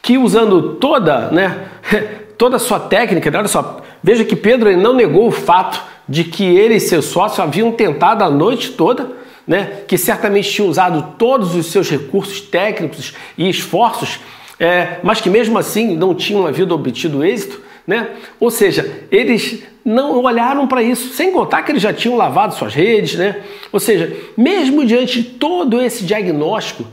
que 0.00 0.16
usando 0.16 0.76
toda, 0.76 1.30
né, 1.30 1.68
toda 2.38 2.56
a 2.56 2.58
sua 2.58 2.80
técnica, 2.80 3.30
olha 3.36 3.48
só, 3.48 3.79
veja 4.02 4.24
que 4.24 4.36
Pedro 4.36 4.74
não 4.76 4.94
negou 4.94 5.28
o 5.28 5.32
fato 5.32 5.82
de 6.08 6.24
que 6.24 6.44
ele 6.44 6.74
e 6.74 6.80
seu 6.80 7.02
sócio 7.02 7.42
haviam 7.42 7.70
tentado 7.72 8.24
a 8.24 8.30
noite 8.30 8.72
toda, 8.72 9.12
né, 9.46 9.82
que 9.86 9.96
certamente 9.96 10.50
tinham 10.50 10.68
usado 10.68 11.14
todos 11.16 11.54
os 11.54 11.66
seus 11.66 11.88
recursos 11.88 12.40
técnicos 12.40 13.14
e 13.36 13.48
esforços, 13.48 14.20
é, 14.58 14.98
mas 15.02 15.20
que 15.20 15.30
mesmo 15.30 15.58
assim 15.58 15.96
não 15.96 16.14
tinham 16.14 16.46
havido 16.46 16.74
obtido 16.74 17.24
êxito. 17.24 17.60
Né? 17.86 18.10
Ou 18.38 18.50
seja, 18.50 19.04
eles 19.10 19.62
não 19.84 20.22
olharam 20.22 20.68
para 20.68 20.82
isso, 20.82 21.14
sem 21.14 21.32
contar 21.32 21.62
que 21.62 21.72
eles 21.72 21.82
já 21.82 21.92
tinham 21.92 22.16
lavado 22.16 22.54
suas 22.54 22.74
redes. 22.74 23.14
Né? 23.14 23.42
Ou 23.72 23.80
seja, 23.80 24.16
mesmo 24.36 24.84
diante 24.84 25.22
de 25.22 25.28
todo 25.30 25.80
esse 25.80 26.04
diagnóstico, 26.04 26.86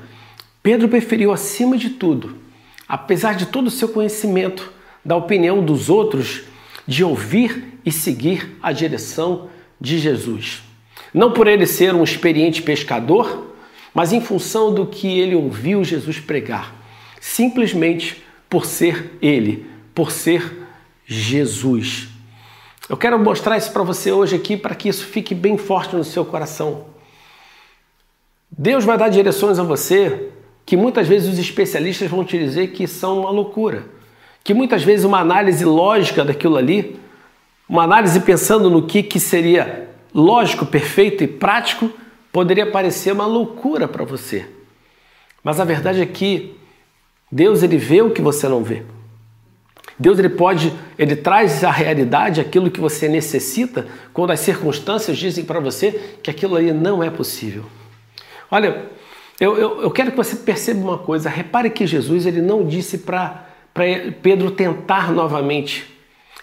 Pedro 0.63 0.87
preferiu, 0.87 1.31
acima 1.31 1.77
de 1.77 1.91
tudo, 1.91 2.35
apesar 2.87 3.35
de 3.35 3.45
todo 3.45 3.67
o 3.67 3.71
seu 3.71 3.89
conhecimento, 3.89 4.71
da 5.03 5.15
opinião 5.15 5.63
dos 5.63 5.89
outros, 5.89 6.43
de 6.87 7.03
ouvir 7.03 7.79
e 7.85 7.91
seguir 7.91 8.57
a 8.61 8.71
direção 8.71 9.49
de 9.79 9.99
Jesus. 9.99 10.63
Não 11.13 11.31
por 11.31 11.47
ele 11.47 11.67
ser 11.67 11.93
um 11.93 12.03
experiente 12.03 12.61
pescador, 12.61 13.55
mas 13.93 14.13
em 14.13 14.21
função 14.21 14.73
do 14.73 14.85
que 14.85 15.19
ele 15.19 15.35
ouviu 15.35 15.83
Jesus 15.83 16.19
pregar. 16.19 16.75
Simplesmente 17.19 18.23
por 18.49 18.65
ser 18.65 19.17
ele, 19.21 19.65
por 19.93 20.11
ser 20.11 20.67
Jesus. 21.05 22.07
Eu 22.89 22.95
quero 22.95 23.19
mostrar 23.19 23.57
isso 23.57 23.71
para 23.71 23.83
você 23.83 24.11
hoje 24.11 24.35
aqui 24.35 24.55
para 24.55 24.75
que 24.75 24.87
isso 24.87 25.05
fique 25.05 25.35
bem 25.35 25.57
forte 25.57 25.95
no 25.95 26.03
seu 26.03 26.23
coração. 26.23 26.85
Deus 28.49 28.85
vai 28.85 28.97
dar 28.97 29.09
direções 29.09 29.59
a 29.59 29.63
você 29.63 30.29
que 30.65 30.77
muitas 30.77 31.07
vezes 31.07 31.33
os 31.33 31.39
especialistas 31.39 32.09
vão 32.09 32.23
te 32.23 32.37
dizer 32.37 32.67
que 32.67 32.87
são 32.87 33.21
uma 33.21 33.29
loucura, 33.29 33.85
que 34.47 34.53
muitas 34.53 34.81
vezes 34.81 35.03
uma 35.03 35.19
análise 35.19 35.65
lógica 35.65 36.23
daquilo 36.23 36.55
ali, 36.55 36.97
uma 37.67 37.83
análise 37.83 38.17
pensando 38.21 38.69
no 38.69 38.87
que, 38.87 39.03
que 39.03 39.19
seria 39.19 39.89
lógico, 40.13 40.65
perfeito 40.65 41.21
e 41.21 41.27
prático, 41.27 41.91
poderia 42.31 42.71
parecer 42.71 43.11
uma 43.11 43.25
loucura 43.25 43.89
para 43.89 44.05
você. 44.05 44.47
Mas 45.43 45.59
a 45.59 45.65
verdade 45.65 46.01
é 46.01 46.05
que 46.05 46.57
Deus 47.29 47.61
ele 47.61 47.77
vê 47.77 48.01
o 48.01 48.11
que 48.11 48.21
você 48.21 48.47
não 48.47 48.63
vê. 48.63 48.83
Deus 49.99 50.17
ele 50.17 50.29
pode, 50.29 50.73
ele 50.97 51.17
traz 51.17 51.61
a 51.65 51.69
realidade, 51.69 52.39
aquilo 52.39 52.71
que 52.71 52.79
você 52.79 53.09
necessita, 53.09 53.85
quando 54.13 54.31
as 54.31 54.39
circunstâncias 54.39 55.17
dizem 55.17 55.43
para 55.43 55.59
você 55.59 56.19
que 56.23 56.31
aquilo 56.31 56.55
ali 56.55 56.71
não 56.71 57.03
é 57.03 57.09
possível. 57.09 57.65
Olha, 58.49 58.85
eu, 59.41 59.57
eu, 59.57 59.81
eu, 59.81 59.91
quero 59.91 60.11
que 60.11 60.17
você 60.17 60.37
perceba 60.37 60.79
uma 60.79 60.97
coisa. 60.97 61.27
Repare 61.27 61.69
que 61.69 61.85
Jesus 61.85 62.25
ele 62.25 62.41
não 62.41 62.65
disse 62.65 62.99
para 62.99 63.46
Pedro 64.21 64.51
tentar 64.51 65.11
novamente. 65.11 65.85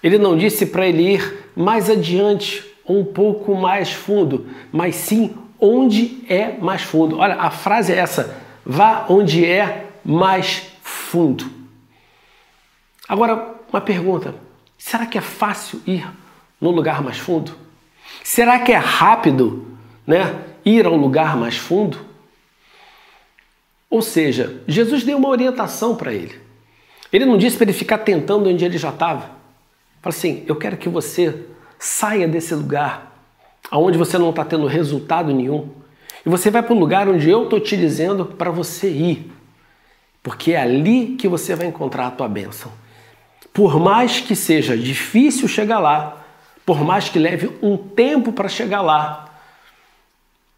Ele 0.02 0.18
não 0.18 0.36
disse 0.36 0.66
para 0.66 0.86
ele 0.86 1.14
ir 1.14 1.50
mais 1.56 1.88
adiante, 1.88 2.64
um 2.86 3.04
pouco 3.04 3.54
mais 3.54 3.92
fundo, 3.92 4.46
mas 4.70 4.94
sim 4.94 5.34
onde 5.58 6.24
é 6.28 6.58
mais 6.58 6.82
fundo. 6.82 7.18
Olha, 7.18 7.36
a 7.36 7.50
frase 7.50 7.92
é 7.92 7.96
essa: 7.96 8.36
vá 8.64 9.06
onde 9.08 9.44
é 9.44 9.86
mais 10.04 10.70
fundo. 10.82 11.50
Agora, 13.08 13.54
uma 13.72 13.80
pergunta: 13.80 14.34
será 14.76 15.06
que 15.06 15.16
é 15.16 15.22
fácil 15.22 15.80
ir 15.86 16.06
no 16.60 16.70
lugar 16.70 17.02
mais 17.02 17.18
fundo? 17.18 17.56
Será 18.22 18.58
que 18.58 18.72
é 18.72 18.76
rápido, 18.76 19.66
né, 20.06 20.34
ir 20.64 20.86
ao 20.86 20.96
lugar 20.96 21.36
mais 21.36 21.56
fundo? 21.56 21.98
Ou 23.88 24.02
seja, 24.02 24.62
Jesus 24.66 25.04
deu 25.04 25.16
uma 25.16 25.28
orientação 25.28 25.94
para 25.94 26.12
ele. 26.12 26.43
Ele 27.12 27.24
não 27.24 27.36
disse 27.36 27.56
para 27.56 27.64
ele 27.64 27.72
ficar 27.72 27.98
tentando 27.98 28.48
onde 28.48 28.64
ele 28.64 28.78
já 28.78 28.90
estava. 28.90 29.30
Fala 30.02 30.14
assim: 30.14 30.44
eu 30.46 30.56
quero 30.56 30.76
que 30.76 30.88
você 30.88 31.46
saia 31.78 32.26
desse 32.26 32.54
lugar 32.54 33.12
aonde 33.70 33.96
você 33.96 34.18
não 34.18 34.30
está 34.30 34.44
tendo 34.44 34.66
resultado 34.66 35.32
nenhum 35.32 35.68
e 36.24 36.28
você 36.28 36.50
vai 36.50 36.62
para 36.62 36.74
o 36.74 36.78
lugar 36.78 37.08
onde 37.08 37.28
eu 37.28 37.44
estou 37.44 37.60
te 37.60 37.76
dizendo 37.76 38.24
para 38.24 38.50
você 38.50 38.90
ir, 38.90 39.30
porque 40.22 40.52
é 40.52 40.60
ali 40.60 41.16
que 41.16 41.28
você 41.28 41.54
vai 41.54 41.66
encontrar 41.66 42.06
a 42.06 42.10
tua 42.10 42.28
bênção. 42.28 42.72
Por 43.52 43.78
mais 43.78 44.20
que 44.20 44.34
seja 44.34 44.76
difícil 44.76 45.46
chegar 45.46 45.78
lá, 45.78 46.24
por 46.64 46.82
mais 46.82 47.08
que 47.10 47.18
leve 47.18 47.50
um 47.62 47.76
tempo 47.76 48.32
para 48.32 48.48
chegar 48.48 48.80
lá, 48.80 49.34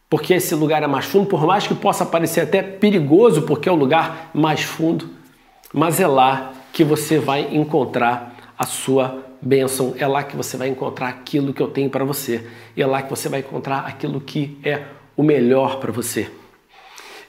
porque 0.08 0.34
esse 0.34 0.54
lugar 0.54 0.82
é 0.84 0.86
mais 0.86 1.06
fundo, 1.06 1.26
por 1.26 1.44
mais 1.44 1.66
que 1.66 1.74
possa 1.74 2.06
parecer 2.06 2.42
até 2.42 2.62
perigoso, 2.62 3.42
porque 3.42 3.68
é 3.68 3.72
o 3.72 3.76
lugar 3.76 4.30
mais 4.32 4.62
fundo, 4.62 5.10
mas 5.76 6.00
é 6.00 6.06
lá 6.06 6.54
que 6.72 6.82
você 6.82 7.18
vai 7.18 7.54
encontrar 7.54 8.34
a 8.58 8.64
sua 8.64 9.22
bênção, 9.42 9.94
é 9.98 10.06
lá 10.06 10.22
que 10.22 10.34
você 10.34 10.56
vai 10.56 10.68
encontrar 10.68 11.08
aquilo 11.08 11.52
que 11.52 11.60
eu 11.60 11.68
tenho 11.68 11.90
para 11.90 12.02
você, 12.02 12.46
é 12.74 12.86
lá 12.86 13.02
que 13.02 13.10
você 13.10 13.28
vai 13.28 13.40
encontrar 13.40 13.80
aquilo 13.80 14.18
que 14.18 14.58
é 14.64 14.84
o 15.14 15.22
melhor 15.22 15.78
para 15.78 15.92
você. 15.92 16.30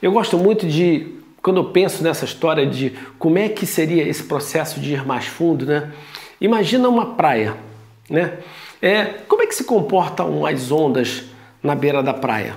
Eu 0.00 0.12
gosto 0.12 0.38
muito 0.38 0.66
de 0.66 1.14
quando 1.42 1.58
eu 1.58 1.66
penso 1.66 2.02
nessa 2.02 2.24
história 2.24 2.64
de 2.64 2.94
como 3.18 3.36
é 3.36 3.50
que 3.50 3.66
seria 3.66 4.08
esse 4.08 4.22
processo 4.22 4.80
de 4.80 4.94
ir 4.94 5.04
mais 5.04 5.26
fundo, 5.26 5.66
né? 5.66 5.92
Imagina 6.40 6.88
uma 6.88 7.04
praia, 7.16 7.54
né? 8.08 8.38
É, 8.80 9.04
como 9.28 9.42
é 9.42 9.46
que 9.46 9.54
se 9.54 9.64
comportam 9.64 10.46
as 10.46 10.72
ondas 10.72 11.24
na 11.62 11.74
beira 11.74 12.02
da 12.02 12.14
praia? 12.14 12.54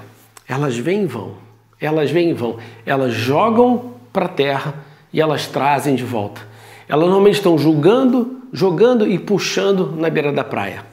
Elas 0.47 0.77
vêm 0.77 1.03
e 1.03 1.05
vão, 1.05 1.33
elas 1.81 2.09
vêm 2.09 2.29
e 2.29 2.33
vão, 2.33 2.57
elas 2.85 3.13
jogam 3.13 3.91
para 4.13 4.27
a 4.27 4.29
terra 4.29 4.90
e 5.13 5.19
elas 5.19 5.47
trazem 5.47 5.95
de 5.95 6.03
volta. 6.03 6.41
Elas 6.87 7.05
normalmente 7.05 7.35
estão 7.35 7.57
jogando, 7.57 8.41
jogando 8.51 9.07
e 9.07 9.17
puxando 9.17 9.95
na 9.95 10.09
beira 10.09 10.31
da 10.31 10.43
praia. 10.43 10.85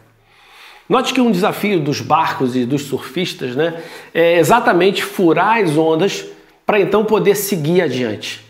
Note 0.88 1.12
que 1.12 1.20
um 1.20 1.30
desafio 1.30 1.80
dos 1.80 2.00
barcos 2.00 2.56
e 2.56 2.64
dos 2.64 2.82
surfistas 2.82 3.54
né, 3.54 3.82
é 4.14 4.38
exatamente 4.38 5.04
furar 5.04 5.58
as 5.58 5.76
ondas 5.76 6.24
para 6.64 6.80
então 6.80 7.04
poder 7.04 7.34
seguir 7.34 7.82
adiante. 7.82 8.48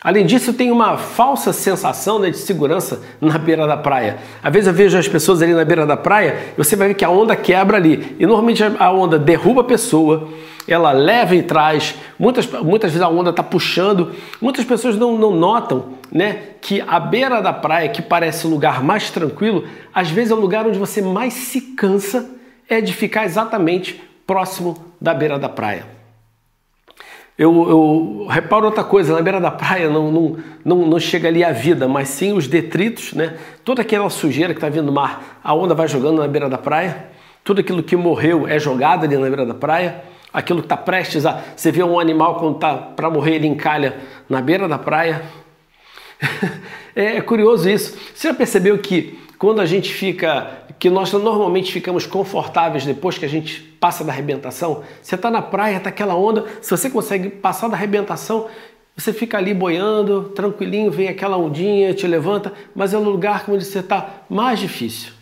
Além 0.00 0.24
disso, 0.24 0.52
tem 0.52 0.70
uma 0.70 0.96
falsa 0.96 1.52
sensação 1.52 2.20
né, 2.20 2.30
de 2.30 2.38
segurança 2.38 3.02
na 3.20 3.36
beira 3.36 3.66
da 3.66 3.76
praia. 3.76 4.18
Às 4.40 4.52
vezes 4.52 4.68
eu 4.68 4.72
vejo 4.72 4.96
as 4.96 5.08
pessoas 5.08 5.42
ali 5.42 5.52
na 5.52 5.64
beira 5.64 5.84
da 5.84 5.96
praia 5.96 6.38
você 6.56 6.76
vai 6.76 6.88
ver 6.88 6.94
que 6.94 7.04
a 7.04 7.10
onda 7.10 7.34
quebra 7.34 7.76
ali. 7.76 8.16
E 8.20 8.24
normalmente 8.24 8.62
a 8.62 8.92
onda 8.92 9.18
derruba 9.18 9.62
a 9.62 9.64
pessoa, 9.64 10.28
ela 10.68 10.92
leva 10.92 11.34
e 11.34 11.42
traz, 11.42 11.94
muitas, 12.18 12.46
muitas 12.46 12.92
vezes 12.92 13.02
a 13.02 13.08
onda 13.08 13.30
está 13.30 13.42
puxando. 13.42 14.12
Muitas 14.40 14.64
pessoas 14.64 14.96
não, 14.96 15.16
não 15.16 15.34
notam 15.34 15.94
né, 16.12 16.42
que 16.60 16.80
a 16.86 17.00
beira 17.00 17.40
da 17.40 17.52
praia, 17.52 17.88
que 17.88 18.02
parece 18.02 18.46
o 18.46 18.50
lugar 18.50 18.82
mais 18.82 19.10
tranquilo, 19.10 19.64
às 19.94 20.10
vezes 20.10 20.30
é 20.30 20.34
o 20.34 20.40
lugar 20.40 20.66
onde 20.66 20.78
você 20.78 21.00
mais 21.00 21.32
se 21.32 21.60
cansa 21.60 22.28
é 22.68 22.80
de 22.80 22.92
ficar 22.92 23.24
exatamente 23.24 24.00
próximo 24.26 24.76
da 25.00 25.14
beira 25.14 25.38
da 25.38 25.48
praia. 25.48 25.86
Eu, 27.38 27.68
eu, 27.68 28.26
reparo 28.28 28.66
outra 28.66 28.82
coisa, 28.82 29.14
na 29.14 29.22
beira 29.22 29.40
da 29.40 29.50
praia 29.50 29.88
não, 29.88 30.10
não, 30.10 30.36
não, 30.64 30.86
não, 30.86 30.98
chega 30.98 31.28
ali 31.28 31.44
a 31.44 31.52
vida, 31.52 31.86
mas 31.86 32.08
sim 32.08 32.32
os 32.32 32.48
detritos, 32.48 33.12
né? 33.12 33.38
Toda 33.64 33.82
aquela 33.82 34.10
sujeira 34.10 34.52
que 34.52 34.58
está 34.58 34.68
vindo 34.68 34.86
do 34.86 34.92
mar, 34.92 35.38
a 35.42 35.54
onda 35.54 35.72
vai 35.72 35.86
jogando 35.86 36.18
na 36.18 36.26
beira 36.26 36.48
da 36.48 36.58
praia, 36.58 37.06
tudo 37.44 37.60
aquilo 37.60 37.80
que 37.80 37.94
morreu 37.94 38.46
é 38.48 38.58
jogado 38.58 39.04
ali 39.04 39.16
na 39.16 39.28
beira 39.28 39.46
da 39.46 39.54
praia, 39.54 40.02
aquilo 40.32 40.60
que 40.60 40.66
está 40.66 40.76
prestes 40.76 41.26
a. 41.26 41.42
Você 41.56 41.70
vê 41.70 41.82
um 41.82 41.98
animal 41.98 42.36
quando 42.36 42.56
está 42.56 42.74
para 42.74 43.10
morrer, 43.10 43.36
ele 43.36 43.46
encalha 43.46 43.96
na 44.28 44.40
beira 44.40 44.68
da 44.68 44.78
praia. 44.78 45.22
é, 46.94 47.16
é 47.16 47.20
curioso 47.20 47.68
isso. 47.68 47.96
Você 48.14 48.28
já 48.28 48.34
percebeu 48.34 48.78
que 48.78 49.18
quando 49.38 49.60
a 49.60 49.66
gente 49.66 49.92
fica, 49.92 50.64
que 50.78 50.90
nós 50.90 51.12
normalmente 51.12 51.72
ficamos 51.72 52.04
confortáveis 52.04 52.84
depois 52.84 53.16
que 53.16 53.24
a 53.24 53.28
gente 53.28 53.60
passa 53.78 54.02
da 54.02 54.12
arrebentação, 54.12 54.82
você 55.00 55.14
está 55.14 55.30
na 55.30 55.40
praia, 55.40 55.76
está 55.76 55.90
aquela 55.90 56.16
onda, 56.16 56.44
se 56.60 56.70
você 56.70 56.90
consegue 56.90 57.30
passar 57.30 57.68
da 57.68 57.76
arrebentação, 57.76 58.48
você 58.96 59.12
fica 59.12 59.38
ali 59.38 59.54
boiando, 59.54 60.32
tranquilinho, 60.34 60.90
vem 60.90 61.08
aquela 61.08 61.36
ondinha, 61.36 61.94
te 61.94 62.04
levanta, 62.04 62.52
mas 62.74 62.92
é 62.92 62.98
um 62.98 63.04
lugar 63.04 63.44
onde 63.48 63.64
você 63.64 63.78
está 63.78 64.24
mais 64.28 64.58
difícil. 64.58 65.17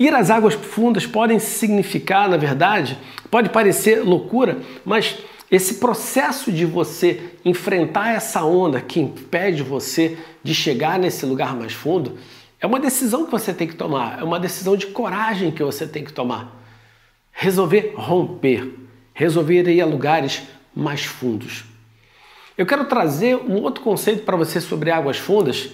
Ir 0.00 0.14
às 0.14 0.30
águas 0.30 0.56
profundas 0.56 1.06
podem 1.06 1.38
significar, 1.38 2.26
na 2.26 2.38
verdade, 2.38 2.96
pode 3.30 3.50
parecer 3.50 4.02
loucura, 4.02 4.58
mas 4.82 5.18
esse 5.50 5.74
processo 5.74 6.50
de 6.50 6.64
você 6.64 7.34
enfrentar 7.44 8.14
essa 8.14 8.42
onda 8.42 8.80
que 8.80 8.98
impede 8.98 9.62
você 9.62 10.16
de 10.42 10.54
chegar 10.54 10.98
nesse 10.98 11.26
lugar 11.26 11.54
mais 11.54 11.74
fundo, 11.74 12.16
é 12.58 12.66
uma 12.66 12.80
decisão 12.80 13.26
que 13.26 13.30
você 13.30 13.52
tem 13.52 13.68
que 13.68 13.74
tomar, 13.74 14.20
é 14.20 14.24
uma 14.24 14.40
decisão 14.40 14.74
de 14.74 14.86
coragem 14.86 15.50
que 15.50 15.62
você 15.62 15.86
tem 15.86 16.02
que 16.02 16.14
tomar. 16.14 16.58
Resolver 17.30 17.92
romper, 17.94 18.72
resolver 19.12 19.68
ir 19.68 19.82
a 19.82 19.86
lugares 19.86 20.44
mais 20.74 21.04
fundos. 21.04 21.64
Eu 22.56 22.64
quero 22.64 22.86
trazer 22.86 23.36
um 23.36 23.60
outro 23.62 23.84
conceito 23.84 24.22
para 24.22 24.36
você 24.36 24.62
sobre 24.62 24.90
águas 24.90 25.18
fundas, 25.18 25.70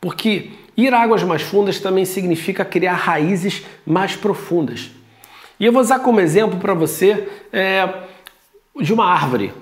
porque 0.00 0.52
ir 0.76 0.92
águas 0.92 1.22
mais 1.22 1.42
fundas 1.42 1.80
também 1.80 2.04
significa 2.04 2.64
criar 2.64 2.94
raízes 2.94 3.64
mais 3.86 4.14
profundas. 4.14 4.90
E 5.58 5.64
eu 5.64 5.72
vou 5.72 5.80
usar 5.80 6.00
como 6.00 6.20
exemplo 6.20 6.58
para 6.58 6.74
você 6.74 7.28
é, 7.52 7.88
de 8.80 8.92
uma 8.92 9.06
árvore. 9.06 9.52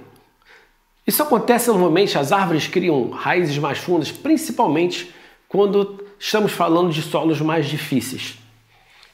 Isso 1.06 1.22
acontece 1.22 1.68
normalmente, 1.68 2.18
as 2.18 2.32
árvores 2.32 2.66
criam 2.66 3.10
raízes 3.10 3.58
mais 3.58 3.78
fundas, 3.78 4.10
principalmente 4.10 5.14
quando 5.48 6.04
estamos 6.18 6.52
falando 6.52 6.90
de 6.90 7.02
solos 7.02 7.40
mais 7.40 7.66
difíceis. 7.66 8.38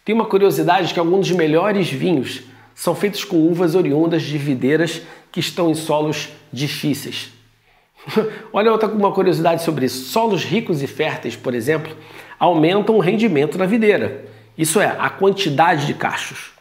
Tem 0.05 0.15
uma 0.15 0.25
curiosidade 0.25 0.95
que 0.95 1.01
alguns 1.01 1.29
dos 1.29 1.37
melhores 1.37 1.91
vinhos 1.91 2.43
são 2.75 2.95
feitos 2.95 3.25
com 3.25 3.37
uvas 3.37 3.75
oriundas 3.75 4.23
de 4.23 4.39
videiras 4.39 5.03
que 5.31 5.41
estão 5.41 5.71
em 5.71 5.75
solos 5.75 6.31
difíceis. 6.53 7.31
Olha 8.53 8.73
outra 8.73 8.89
uma 8.89 9.13
curiosidade 9.13 9.63
sobre 9.63 9.87
isso. 9.87 10.09
Solos 10.11 10.45
ricos 10.45 10.83
e 10.83 10.87
férteis, 10.87 11.37
por 11.37 11.55
exemplo, 11.55 11.97
aumentam 12.39 12.97
o 12.97 13.01
rendimento 13.01 13.59
da 13.59 13.67
videira. 13.67 14.25
Isso 14.57 14.81
é, 14.81 14.97
a 14.99 15.09
quantidade 15.09 15.87
de 15.87 15.95
cachos 15.95 16.53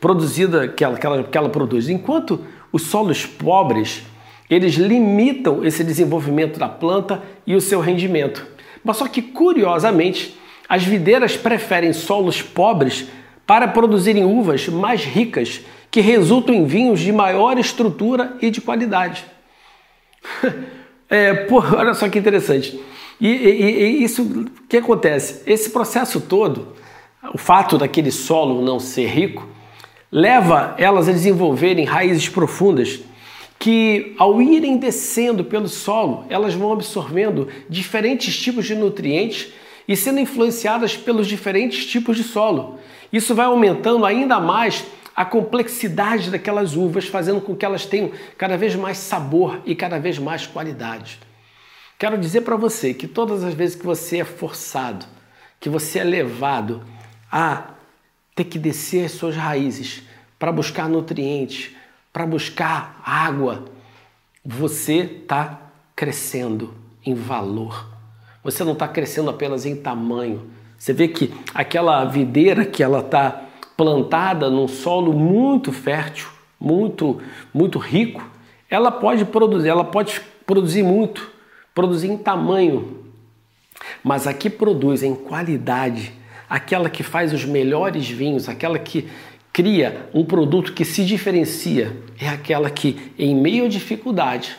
produzida 0.00 0.68
que 0.68 0.84
ela, 0.84 0.96
que 0.96 1.06
ela, 1.06 1.24
que 1.24 1.38
ela 1.38 1.48
produz. 1.48 1.88
Enquanto 1.88 2.44
os 2.72 2.82
solos 2.82 3.24
pobres, 3.24 4.02
eles 4.50 4.74
limitam 4.74 5.64
esse 5.64 5.82
desenvolvimento 5.82 6.58
da 6.58 6.68
planta 6.68 7.22
e 7.46 7.54
o 7.54 7.60
seu 7.60 7.80
rendimento. 7.80 8.46
Mas 8.84 8.96
só 8.98 9.08
que, 9.08 9.22
curiosamente, 9.22 10.38
as 10.68 10.84
videiras 10.84 11.36
preferem 11.36 11.92
solos 11.92 12.42
pobres 12.42 13.06
para 13.46 13.68
produzirem 13.68 14.24
uvas 14.24 14.68
mais 14.68 15.04
ricas 15.04 15.60
que 15.90 16.00
resultam 16.00 16.54
em 16.54 16.66
vinhos 16.66 17.00
de 17.00 17.12
maior 17.12 17.58
estrutura 17.58 18.36
e 18.42 18.50
de 18.50 18.60
qualidade. 18.60 19.24
é, 21.08 21.34
porra, 21.34 21.78
olha 21.78 21.94
só 21.94 22.08
que 22.08 22.18
interessante. 22.18 22.78
E, 23.20 23.28
e, 23.28 23.62
e 23.62 24.04
isso, 24.04 24.46
que 24.68 24.76
acontece? 24.76 25.42
Esse 25.46 25.70
processo 25.70 26.20
todo, 26.20 26.74
o 27.32 27.38
fato 27.38 27.78
daquele 27.78 28.10
solo 28.10 28.62
não 28.62 28.78
ser 28.78 29.06
rico, 29.06 29.46
leva 30.10 30.74
elas 30.78 31.08
a 31.08 31.12
desenvolverem 31.12 31.84
raízes 31.84 32.28
profundas 32.28 33.00
que, 33.58 34.14
ao 34.18 34.40
irem 34.40 34.76
descendo 34.76 35.44
pelo 35.44 35.68
solo, 35.68 36.24
elas 36.28 36.54
vão 36.54 36.72
absorvendo 36.72 37.48
diferentes 37.68 38.36
tipos 38.36 38.66
de 38.66 38.74
nutrientes 38.74 39.48
e 39.88 39.96
sendo 39.96 40.20
influenciadas 40.20 40.96
pelos 40.96 41.26
diferentes 41.26 41.86
tipos 41.86 42.16
de 42.16 42.22
solo. 42.22 42.78
Isso 43.12 43.34
vai 43.34 43.46
aumentando 43.46 44.04
ainda 44.04 44.38
mais 44.38 44.84
a 45.16 45.24
complexidade 45.24 46.30
daquelas 46.30 46.76
uvas, 46.76 47.06
fazendo 47.06 47.40
com 47.40 47.56
que 47.56 47.64
elas 47.64 47.86
tenham 47.86 48.12
cada 48.36 48.58
vez 48.58 48.76
mais 48.76 48.98
sabor 48.98 49.62
e 49.64 49.74
cada 49.74 49.98
vez 49.98 50.18
mais 50.18 50.46
qualidade. 50.46 51.18
Quero 51.98 52.18
dizer 52.18 52.42
para 52.42 52.56
você 52.56 52.92
que 52.92 53.08
todas 53.08 53.42
as 53.42 53.54
vezes 53.54 53.74
que 53.74 53.86
você 53.86 54.18
é 54.18 54.24
forçado, 54.24 55.06
que 55.58 55.70
você 55.70 56.00
é 56.00 56.04
levado 56.04 56.82
a 57.32 57.70
ter 58.34 58.44
que 58.44 58.58
descer 58.58 59.06
as 59.06 59.12
suas 59.12 59.34
raízes 59.34 60.02
para 60.38 60.52
buscar 60.52 60.86
nutrientes, 60.86 61.74
para 62.12 62.26
buscar 62.26 63.00
água, 63.02 63.64
você 64.44 65.20
está 65.22 65.62
crescendo 65.96 66.74
em 67.04 67.14
valor. 67.14 67.88
Você 68.44 68.62
não 68.62 68.74
está 68.74 68.86
crescendo 68.86 69.30
apenas 69.30 69.64
em 69.64 69.74
tamanho. 69.74 70.50
Você 70.78 70.92
vê 70.92 71.08
que 71.08 71.32
aquela 71.54 72.04
videira 72.04 72.66
que 72.66 72.82
ela 72.82 73.00
está 73.00 73.45
plantada 73.76 74.48
num 74.48 74.66
solo 74.66 75.12
muito 75.12 75.72
fértil, 75.72 76.28
muito, 76.58 77.20
muito 77.52 77.78
rico, 77.78 78.24
ela 78.70 78.90
pode 78.90 79.24
produzir, 79.24 79.68
ela 79.68 79.84
pode 79.84 80.20
produzir 80.46 80.82
muito, 80.82 81.30
produzir 81.74 82.08
em 82.08 82.16
tamanho, 82.16 83.04
mas 84.02 84.26
aqui 84.26 84.48
produz 84.48 85.02
em 85.02 85.14
qualidade, 85.14 86.12
aquela 86.48 86.88
que 86.88 87.02
faz 87.02 87.32
os 87.32 87.44
melhores 87.44 88.08
vinhos, 88.08 88.48
aquela 88.48 88.78
que 88.78 89.08
cria 89.52 90.08
um 90.12 90.24
produto 90.24 90.72
que 90.72 90.84
se 90.84 91.04
diferencia, 91.04 91.96
é 92.20 92.28
aquela 92.28 92.70
que, 92.70 93.12
em 93.18 93.34
meio 93.34 93.64
à 93.64 93.68
dificuldade, 93.68 94.56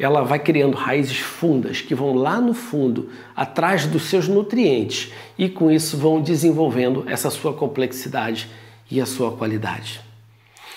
ela 0.00 0.22
vai 0.22 0.38
criando 0.38 0.76
raízes 0.76 1.18
fundas 1.18 1.80
que 1.80 1.94
vão 1.94 2.14
lá 2.14 2.40
no 2.40 2.54
fundo, 2.54 3.10
atrás 3.36 3.86
dos 3.86 4.04
seus 4.04 4.26
nutrientes, 4.26 5.12
e 5.38 5.48
com 5.48 5.70
isso 5.70 5.96
vão 5.96 6.20
desenvolvendo 6.20 7.04
essa 7.06 7.28
sua 7.30 7.52
complexidade 7.52 8.48
e 8.90 9.00
a 9.00 9.06
sua 9.06 9.30
qualidade. 9.32 10.00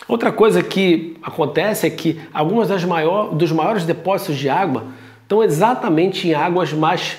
Outra 0.08 0.32
coisa 0.32 0.62
que 0.62 1.15
acontece 1.24 1.88
é 1.88 1.89
que 1.89 2.20
algumas 2.34 2.68
das 2.68 2.84
maior, 2.84 3.34
dos 3.34 3.51
maiores 3.51 3.86
depósitos 3.86 4.38
de 4.38 4.50
água 4.50 4.88
estão 5.22 5.42
exatamente 5.42 6.27
em 6.27 6.34
águas 6.34 6.74
mais 6.74 7.18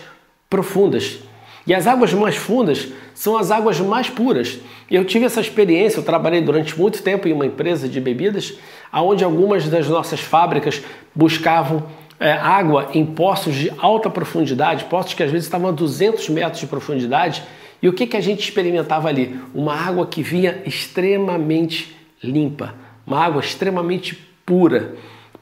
profundas. 0.50 1.18
E 1.66 1.72
as 1.72 1.86
águas 1.86 2.12
mais 2.12 2.36
fundas 2.36 2.88
são 3.14 3.36
as 3.36 3.50
águas 3.50 3.80
mais 3.80 4.10
puras. 4.10 4.58
Eu 4.90 5.04
tive 5.04 5.24
essa 5.24 5.40
experiência, 5.40 5.98
eu 5.98 6.04
trabalhei 6.04 6.40
durante 6.40 6.78
muito 6.78 7.02
tempo 7.02 7.26
em 7.26 7.32
uma 7.32 7.46
empresa 7.46 7.88
de 7.88 8.00
bebidas, 8.00 8.54
onde 8.92 9.24
algumas 9.24 9.68
das 9.68 9.88
nossas 9.88 10.20
fábricas 10.20 10.82
buscavam 11.14 11.84
é, 12.20 12.32
água 12.32 12.90
em 12.94 13.04
poços 13.04 13.54
de 13.54 13.72
alta 13.78 14.10
profundidade, 14.10 14.84
poços 14.84 15.14
que 15.14 15.22
às 15.22 15.30
vezes 15.30 15.46
estavam 15.46 15.68
a 15.68 15.72
200 15.72 16.28
metros 16.28 16.60
de 16.60 16.66
profundidade. 16.66 17.42
E 17.82 17.88
o 17.88 17.92
que, 17.92 18.06
que 18.06 18.16
a 18.16 18.20
gente 18.20 18.40
experimentava 18.40 19.08
ali? 19.08 19.38
Uma 19.54 19.74
água 19.74 20.06
que 20.06 20.22
vinha 20.22 20.62
extremamente 20.64 21.94
limpa, 22.22 22.74
uma 23.06 23.22
água 23.24 23.40
extremamente 23.40 24.14
pura. 24.44 24.94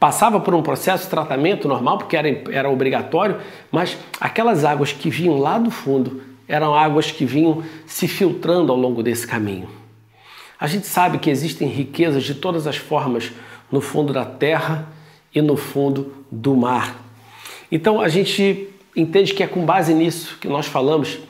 Passava 0.02 0.40
por 0.40 0.52
um 0.52 0.64
processo 0.64 1.04
de 1.04 1.10
tratamento 1.10 1.68
normal, 1.68 1.96
porque 1.96 2.16
era, 2.16 2.28
era 2.50 2.68
obrigatório, 2.68 3.36
mas 3.70 3.96
aquelas 4.20 4.64
águas 4.64 4.92
que 4.92 5.08
vinham 5.08 5.38
lá 5.38 5.60
do 5.60 5.70
fundo 5.70 6.22
eram 6.48 6.74
águas 6.74 7.12
que 7.12 7.24
vinham 7.24 7.62
se 7.86 8.08
filtrando 8.08 8.72
ao 8.72 8.78
longo 8.78 9.00
desse 9.00 9.24
caminho. 9.24 9.70
A 10.58 10.66
gente 10.66 10.88
sabe 10.88 11.18
que 11.18 11.30
existem 11.30 11.68
riquezas 11.68 12.24
de 12.24 12.34
todas 12.34 12.66
as 12.66 12.76
formas 12.76 13.30
no 13.70 13.80
fundo 13.80 14.12
da 14.12 14.24
terra 14.24 14.88
e 15.32 15.40
no 15.40 15.56
fundo 15.56 16.12
do 16.28 16.56
mar. 16.56 16.96
Então 17.70 18.00
a 18.00 18.08
gente 18.08 18.70
entende 18.96 19.32
que 19.32 19.44
é 19.44 19.46
com 19.46 19.64
base 19.64 19.94
nisso 19.94 20.36
que 20.40 20.48
nós 20.48 20.66
falamos 20.66 21.20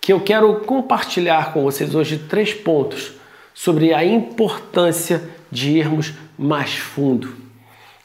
que 0.00 0.12
eu 0.12 0.18
quero 0.18 0.52
compartilhar 0.62 1.52
com 1.52 1.62
vocês 1.62 1.94
hoje 1.94 2.18
três 2.18 2.52
pontos 2.52 3.12
sobre 3.54 3.94
a 3.94 4.04
importância 4.04 5.22
de 5.48 5.78
irmos 5.78 6.12
mais 6.36 6.74
fundo. 6.74 7.45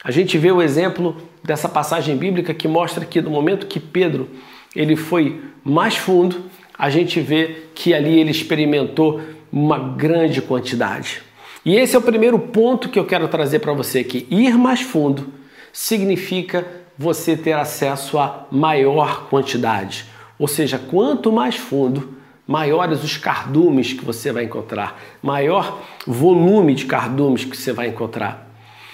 A 0.04 0.10
gente 0.10 0.36
vê 0.36 0.50
o 0.50 0.60
exemplo 0.60 1.16
dessa 1.44 1.68
passagem 1.68 2.16
bíblica 2.16 2.52
que 2.52 2.66
mostra 2.66 3.04
que 3.04 3.20
no 3.20 3.30
momento 3.30 3.66
que 3.66 3.78
Pedro 3.78 4.28
ele 4.74 4.96
foi 4.96 5.40
mais 5.64 5.96
fundo, 5.96 6.44
a 6.76 6.90
gente 6.90 7.20
vê 7.20 7.66
que 7.74 7.94
ali 7.94 8.18
ele 8.18 8.30
experimentou 8.30 9.20
uma 9.52 9.78
grande 9.78 10.42
quantidade. 10.42 11.22
E 11.64 11.76
esse 11.76 11.94
é 11.94 11.98
o 11.98 12.02
primeiro 12.02 12.38
ponto 12.38 12.88
que 12.88 12.98
eu 12.98 13.04
quero 13.04 13.28
trazer 13.28 13.60
para 13.60 13.72
você 13.72 14.02
que 14.02 14.26
ir 14.28 14.58
mais 14.58 14.80
fundo 14.80 15.32
significa 15.72 16.66
você 16.98 17.36
ter 17.36 17.52
acesso 17.52 18.18
a 18.18 18.46
maior 18.50 19.28
quantidade. 19.28 20.06
Ou 20.38 20.48
seja, 20.48 20.78
quanto 20.78 21.30
mais 21.30 21.54
fundo, 21.54 22.16
maiores 22.46 23.04
os 23.04 23.16
cardumes 23.16 23.92
que 23.92 24.04
você 24.04 24.32
vai 24.32 24.44
encontrar, 24.44 25.00
maior 25.22 25.80
volume 26.04 26.74
de 26.74 26.86
cardumes 26.86 27.44
que 27.44 27.56
você 27.56 27.72
vai 27.72 27.88
encontrar. 27.88 28.51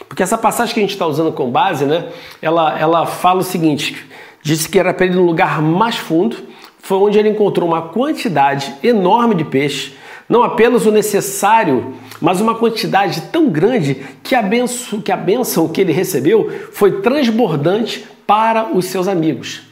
Porque 0.09 0.23
essa 0.23 0.38
passagem 0.38 0.75
que 0.75 0.81
a 0.81 0.83
gente 0.83 0.92
está 0.92 1.07
usando 1.07 1.33
como 1.33 1.51
base, 1.51 1.85
né, 1.85 2.09
ela, 2.40 2.79
ela 2.79 3.07
fala 3.07 3.40
o 3.40 3.44
seguinte: 3.44 4.07
disse 4.42 4.68
que 4.68 4.79
era 4.79 4.94
para 4.94 5.07
ele 5.07 5.16
no 5.16 5.25
lugar 5.25 5.61
mais 5.61 5.97
fundo, 5.97 6.37
foi 6.79 6.97
onde 6.99 7.18
ele 7.18 7.29
encontrou 7.29 7.68
uma 7.68 7.83
quantidade 7.83 8.75
enorme 8.83 9.35
de 9.35 9.44
peixe, 9.44 9.94
não 10.29 10.42
apenas 10.42 10.87
o 10.87 10.90
necessário 10.90 11.94
mas 12.21 12.40
uma 12.40 12.55
quantidade 12.55 13.23
tão 13.33 13.49
grande 13.49 13.97
que 14.23 14.35
a 14.35 14.42
benção 14.42 15.01
que, 15.01 15.12
a 15.12 15.16
benção 15.16 15.68
que 15.68 15.81
ele 15.81 15.92
recebeu 15.92 16.51
foi 16.73 17.01
transbordante 17.01 18.05
para 18.27 18.77
os 18.77 18.87
seus 18.87 19.09
amigos. 19.09 19.62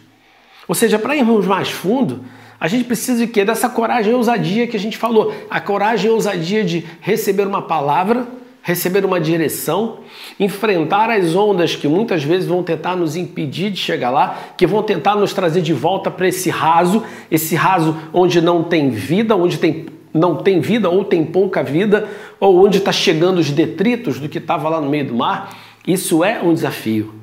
Ou 0.69 0.75
seja, 0.75 0.99
para 0.99 1.17
irmos 1.17 1.47
mais 1.47 1.71
fundo, 1.71 2.25
a 2.59 2.69
gente 2.69 2.85
precisa 2.85 3.25
de 3.25 3.31
quê? 3.31 3.45
Dessa 3.45 3.69
coragem 3.69 4.13
e 4.13 4.15
ousadia 4.15 4.67
que 4.67 4.77
a 4.77 4.81
gente 4.81 4.97
falou. 4.97 5.35
A 5.51 5.61
coragem 5.61 6.11
e 6.11 6.15
ousadia 6.15 6.65
de 6.65 6.85
receber 7.01 7.47
uma 7.47 7.63
palavra, 7.63 8.27
receber 8.67 9.05
uma 9.05 9.21
direção, 9.21 9.99
enfrentar 10.41 11.09
as 11.09 11.37
ondas 11.37 11.77
que 11.77 11.87
muitas 11.87 12.25
vezes 12.25 12.49
vão 12.49 12.65
tentar 12.65 12.97
nos 12.97 13.15
impedir 13.15 13.71
de 13.71 13.79
chegar 13.79 14.11
lá, 14.11 14.37
que 14.57 14.67
vão 14.67 14.83
tentar 14.83 15.15
nos 15.15 15.33
trazer 15.33 15.63
de 15.63 15.73
volta 15.73 16.11
para 16.11 16.27
esse 16.27 16.51
raso, 16.51 17.05
esse 17.31 17.55
raso 17.55 17.97
onde 18.13 18.41
não 18.41 18.65
tem 18.65 18.91
vida, 18.91 19.37
onde 19.37 19.57
tem 19.57 19.87
não 20.13 20.35
tem 20.35 20.59
vida 20.59 20.91
ou 20.91 21.05
tem 21.05 21.25
pouca 21.25 21.63
vida, 21.63 22.09
ou 22.41 22.65
onde 22.65 22.79
está 22.79 22.91
chegando 22.91 23.39
os 23.39 23.53
detritos 23.53 24.19
do 24.19 24.29
que 24.29 24.39
estava 24.39 24.69
lá 24.69 24.81
no 24.81 24.91
meio 24.91 25.05
do 25.05 25.15
mar, 25.15 25.57
isso 25.87 26.25
é 26.25 26.43
um 26.43 26.53
desafio. 26.53 27.15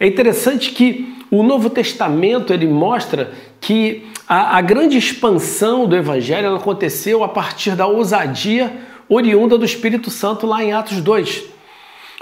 É 0.00 0.08
interessante 0.08 0.72
que 0.72 1.14
o 1.30 1.44
Novo 1.44 1.70
Testamento 1.70 2.52
ele 2.52 2.66
mostra 2.66 3.30
que 3.60 4.08
a, 4.26 4.56
a 4.56 4.60
grande 4.60 4.98
expansão 4.98 5.86
do 5.86 5.94
Evangelho 5.94 6.56
aconteceu 6.56 7.22
a 7.22 7.28
partir 7.28 7.76
da 7.76 7.86
ousadia 7.86 8.72
oriunda 9.08 9.56
do 9.56 9.64
Espírito 9.64 10.10
Santo 10.10 10.46
lá 10.46 10.62
em 10.62 10.72
Atos 10.72 11.00
2. 11.00 11.44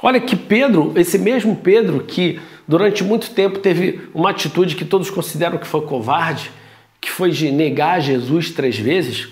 Olha 0.03 0.21
que 0.21 0.37
Pedro, 0.37 0.93
esse 0.95 1.19
mesmo 1.19 1.57
Pedro 1.57 2.05
que 2.05 2.41
durante 2.69 3.03
muito 3.03 3.31
tempo 3.31 3.59
teve 3.59 4.09
uma 4.15 4.31
atitude 4.31 4.77
que 4.77 4.85
todos 4.85 5.11
consideram 5.11 5.59
que 5.59 5.67
foi 5.67 5.83
covarde, 5.83 6.51
que 7.01 7.11
foi 7.11 7.31
de 7.31 7.51
negar 7.51 8.01
Jesus 8.01 8.51
três 8.51 8.79
vezes, 8.79 9.29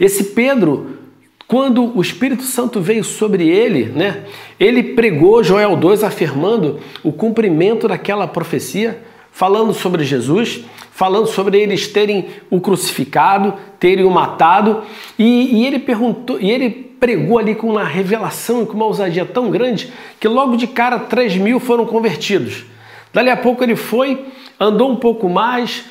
esse 0.00 0.24
Pedro, 0.24 0.98
quando 1.46 1.96
o 1.96 2.00
Espírito 2.00 2.42
Santo 2.44 2.80
veio 2.80 3.04
sobre 3.04 3.48
ele, 3.48 3.86
né, 3.86 4.24
ele 4.58 4.82
pregou 4.82 5.44
Joel 5.44 5.76
2 5.76 6.02
afirmando 6.02 6.80
o 7.02 7.12
cumprimento 7.12 7.86
daquela 7.86 8.26
profecia, 8.26 9.02
falando 9.32 9.72
sobre 9.72 10.04
Jesus, 10.04 10.60
falando 10.92 11.26
sobre 11.26 11.58
eles 11.58 11.88
terem 11.88 12.28
o 12.50 12.60
crucificado, 12.60 13.54
terem 13.80 14.04
o 14.04 14.10
matado, 14.10 14.82
e, 15.18 15.60
e 15.60 15.66
ele 15.66 15.78
perguntou, 15.78 16.38
e 16.40 16.50
ele 16.50 16.70
pregou 16.70 17.38
ali 17.38 17.54
com 17.54 17.68
uma 17.70 17.82
revelação 17.82 18.62
e 18.62 18.66
com 18.66 18.74
uma 18.74 18.84
ousadia 18.86 19.24
tão 19.24 19.50
grande 19.50 19.92
que 20.20 20.28
logo 20.28 20.56
de 20.56 20.68
cara 20.68 21.00
3 21.00 21.36
mil 21.36 21.58
foram 21.58 21.84
convertidos. 21.84 22.64
Dali 23.12 23.30
a 23.30 23.36
pouco 23.36 23.64
ele 23.64 23.74
foi, 23.74 24.26
andou 24.60 24.90
um 24.90 24.96
pouco 24.96 25.28
mais, 25.28 25.84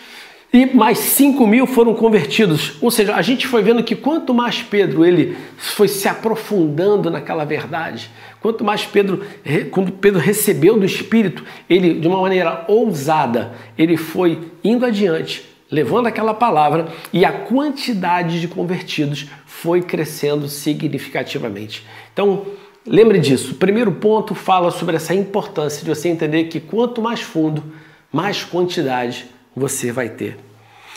e 0.54 0.66
mais 0.66 1.00
5 1.00 1.46
mil 1.48 1.66
foram 1.66 1.94
convertidos. 1.94 2.78
Ou 2.82 2.92
seja, 2.92 3.16
a 3.16 3.22
gente 3.22 3.48
foi 3.48 3.62
vendo 3.62 3.84
que 3.84 3.96
quanto 3.96 4.34
mais 4.34 4.62
Pedro 4.62 5.06
ele 5.06 5.36
foi 5.58 5.88
se 5.88 6.08
aprofundando 6.08 7.10
naquela 7.10 7.44
verdade, 7.44 8.10
quanto 8.42 8.64
mais 8.64 8.86
Pedro, 8.86 9.24
quando 9.70 9.92
Pedro 9.92 10.20
recebeu 10.20 10.78
do 10.78 10.86
Espírito, 10.86 11.46
ele 11.70 11.94
de 12.00 12.08
uma 12.08 12.20
maneira 12.20 12.66
ousada, 12.68 13.54
ele 13.78 13.96
foi 13.96 14.52
indo 14.64 14.86
adiante, 14.86 15.46
levando 15.70 16.08
aquela 16.08 16.34
palavra 16.34 16.88
e 17.14 17.24
a 17.24 17.32
quantidade 17.32 18.42
de 18.42 18.48
convertidos 18.48 19.28
foi 19.46 19.82
crescendo 19.82 20.48
significativamente. 20.50 21.86
Então, 22.12 22.46
lembre 22.86 23.20
disso. 23.20 23.54
O 23.54 23.56
primeiro 23.56 23.92
ponto 23.92 24.34
fala 24.34 24.72
sobre 24.72 24.96
essa 24.96 25.14
importância 25.14 25.84
de 25.84 25.90
você 25.90 26.10
entender 26.10 26.46
que 26.46 26.60
quanto 26.60 27.02
mais 27.02 27.22
fundo, 27.22 27.64
mais 28.12 28.44
quantidade 28.44 29.28
você 29.56 29.92
vai 29.92 30.10
ter. 30.10 30.38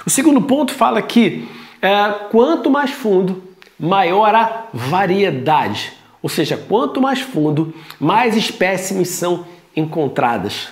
O 0.04 0.10
segundo 0.10 0.40
ponto 0.42 0.72
fala 0.72 1.00
que 1.02 1.46
é, 1.80 2.10
quanto 2.30 2.70
mais 2.70 2.90
fundo, 2.90 3.42
maior 3.78 4.34
a 4.34 4.68
variedade. 4.72 5.92
Ou 6.24 6.30
seja, 6.30 6.56
quanto 6.56 7.02
mais 7.02 7.20
fundo, 7.20 7.74
mais 8.00 8.34
espécimes 8.34 9.10
são 9.10 9.44
encontradas. 9.76 10.68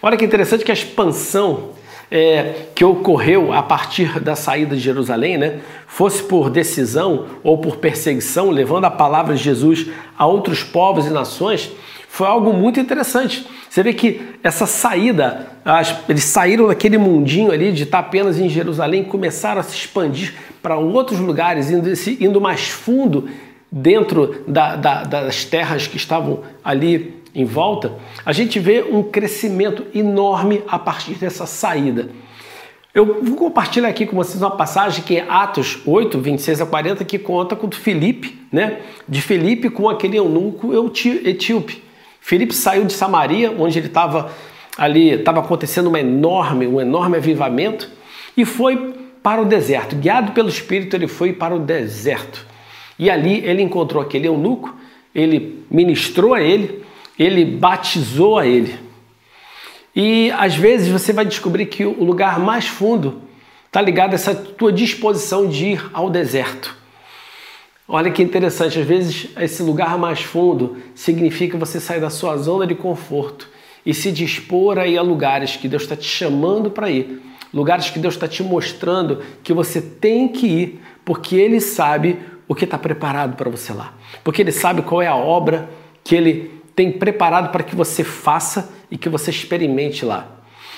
Olha 0.00 0.16
que 0.16 0.24
interessante 0.24 0.64
que 0.64 0.70
a 0.70 0.74
expansão 0.74 1.70
é, 2.08 2.66
que 2.72 2.84
ocorreu 2.84 3.52
a 3.52 3.64
partir 3.64 4.20
da 4.20 4.36
saída 4.36 4.76
de 4.76 4.80
Jerusalém, 4.80 5.36
né, 5.36 5.58
fosse 5.88 6.22
por 6.22 6.50
decisão 6.50 7.26
ou 7.42 7.58
por 7.58 7.78
perseguição, 7.78 8.48
levando 8.48 8.84
a 8.84 8.90
palavra 8.90 9.34
de 9.34 9.42
Jesus 9.42 9.88
a 10.16 10.24
outros 10.24 10.62
povos 10.62 11.04
e 11.04 11.10
nações, 11.10 11.68
foi 12.08 12.28
algo 12.28 12.52
muito 12.52 12.78
interessante. 12.78 13.44
Você 13.68 13.82
vê 13.82 13.92
que 13.92 14.20
essa 14.40 14.66
saída, 14.66 15.48
eles 16.08 16.22
saíram 16.22 16.68
daquele 16.68 16.96
mundinho 16.96 17.50
ali 17.50 17.72
de 17.72 17.82
estar 17.82 17.98
apenas 17.98 18.38
em 18.38 18.48
Jerusalém, 18.48 19.02
começaram 19.02 19.60
a 19.60 19.64
se 19.64 19.74
expandir 19.74 20.32
para 20.62 20.76
outros 20.76 21.18
lugares, 21.18 21.72
indo, 21.72 21.90
indo 22.20 22.40
mais 22.40 22.68
fundo 22.68 23.28
dentro 23.70 24.42
da, 24.46 24.76
da, 24.76 25.02
das 25.04 25.44
terras 25.44 25.86
que 25.86 25.96
estavam 25.96 26.42
ali 26.64 27.22
em 27.34 27.44
volta, 27.44 27.92
a 28.24 28.32
gente 28.32 28.58
vê 28.58 28.82
um 28.82 29.02
crescimento 29.02 29.84
enorme 29.94 30.62
a 30.66 30.78
partir 30.78 31.14
dessa 31.14 31.44
saída. 31.46 32.08
Eu 32.94 33.22
vou 33.22 33.36
compartilhar 33.36 33.88
aqui 33.88 34.06
com 34.06 34.16
vocês 34.16 34.40
uma 34.40 34.56
passagem 34.56 35.04
que 35.04 35.18
é 35.18 35.26
Atos 35.28 35.82
8, 35.84 36.18
26 36.18 36.62
a 36.62 36.66
40, 36.66 37.04
que 37.04 37.18
conta 37.18 37.54
com 37.54 37.70
Filipe, 37.70 38.40
né? 38.50 38.78
De 39.06 39.20
Filipe 39.20 39.68
com 39.68 39.86
aquele 39.86 40.16
eunuco 40.16 40.72
etíope. 40.96 41.82
Filipe 42.18 42.54
saiu 42.54 42.86
de 42.86 42.94
Samaria, 42.94 43.54
onde 43.58 43.78
ele 43.78 43.88
estava 43.88 44.32
ali, 44.78 45.10
estava 45.10 45.40
acontecendo 45.40 45.88
uma 45.88 46.00
enorme, 46.00 46.66
um 46.66 46.80
enorme 46.80 47.18
avivamento, 47.18 47.90
e 48.34 48.46
foi 48.46 48.94
para 49.22 49.42
o 49.42 49.44
deserto. 49.44 49.94
Guiado 49.94 50.32
pelo 50.32 50.48
Espírito, 50.48 50.96
ele 50.96 51.06
foi 51.06 51.34
para 51.34 51.54
o 51.54 51.58
deserto. 51.58 52.46
E 52.98 53.10
ali 53.10 53.44
ele 53.44 53.62
encontrou 53.62 54.02
aquele 54.02 54.26
eunuco, 54.26 54.74
ele 55.14 55.64
ministrou 55.70 56.34
a 56.34 56.42
ele, 56.42 56.82
ele 57.18 57.44
batizou 57.44 58.38
a 58.38 58.46
ele. 58.46 58.78
E 59.94 60.30
às 60.32 60.54
vezes 60.54 60.88
você 60.88 61.12
vai 61.12 61.24
descobrir 61.24 61.66
que 61.66 61.84
o 61.84 62.04
lugar 62.04 62.38
mais 62.38 62.66
fundo 62.66 63.22
está 63.66 63.80
ligado 63.80 64.12
a 64.12 64.14
essa 64.14 64.34
tua 64.34 64.72
disposição 64.72 65.48
de 65.48 65.66
ir 65.66 65.90
ao 65.92 66.10
deserto. 66.10 66.76
Olha 67.88 68.10
que 68.10 68.22
interessante, 68.22 68.78
às 68.78 68.86
vezes 68.86 69.28
esse 69.38 69.62
lugar 69.62 69.96
mais 69.96 70.20
fundo 70.20 70.76
significa 70.94 71.56
você 71.56 71.78
sair 71.78 72.00
da 72.00 72.10
sua 72.10 72.36
zona 72.36 72.66
de 72.66 72.74
conforto 72.74 73.48
e 73.86 73.94
se 73.94 74.10
dispor 74.10 74.78
a 74.78 74.86
ir 74.88 74.98
a 74.98 75.02
lugares 75.02 75.56
que 75.56 75.68
Deus 75.68 75.82
está 75.82 75.94
te 75.94 76.08
chamando 76.08 76.68
para 76.68 76.90
ir, 76.90 77.22
lugares 77.54 77.88
que 77.88 78.00
Deus 78.00 78.14
está 78.14 78.26
te 78.26 78.42
mostrando 78.42 79.22
que 79.44 79.52
você 79.52 79.80
tem 79.80 80.26
que 80.26 80.46
ir, 80.46 80.80
porque 81.04 81.36
Ele 81.36 81.60
sabe 81.60 82.18
o 82.48 82.54
que 82.54 82.64
está 82.64 82.78
preparado 82.78 83.36
para 83.36 83.50
você 83.50 83.72
lá, 83.72 83.92
porque 84.22 84.42
Ele 84.42 84.52
sabe 84.52 84.82
qual 84.82 85.02
é 85.02 85.06
a 85.06 85.16
obra 85.16 85.68
que 86.04 86.14
Ele 86.14 86.56
tem 86.74 86.92
preparado 86.92 87.50
para 87.50 87.62
que 87.62 87.74
você 87.74 88.04
faça 88.04 88.72
e 88.90 88.98
que 88.98 89.08
você 89.08 89.30
experimente 89.30 90.04
lá. 90.04 90.28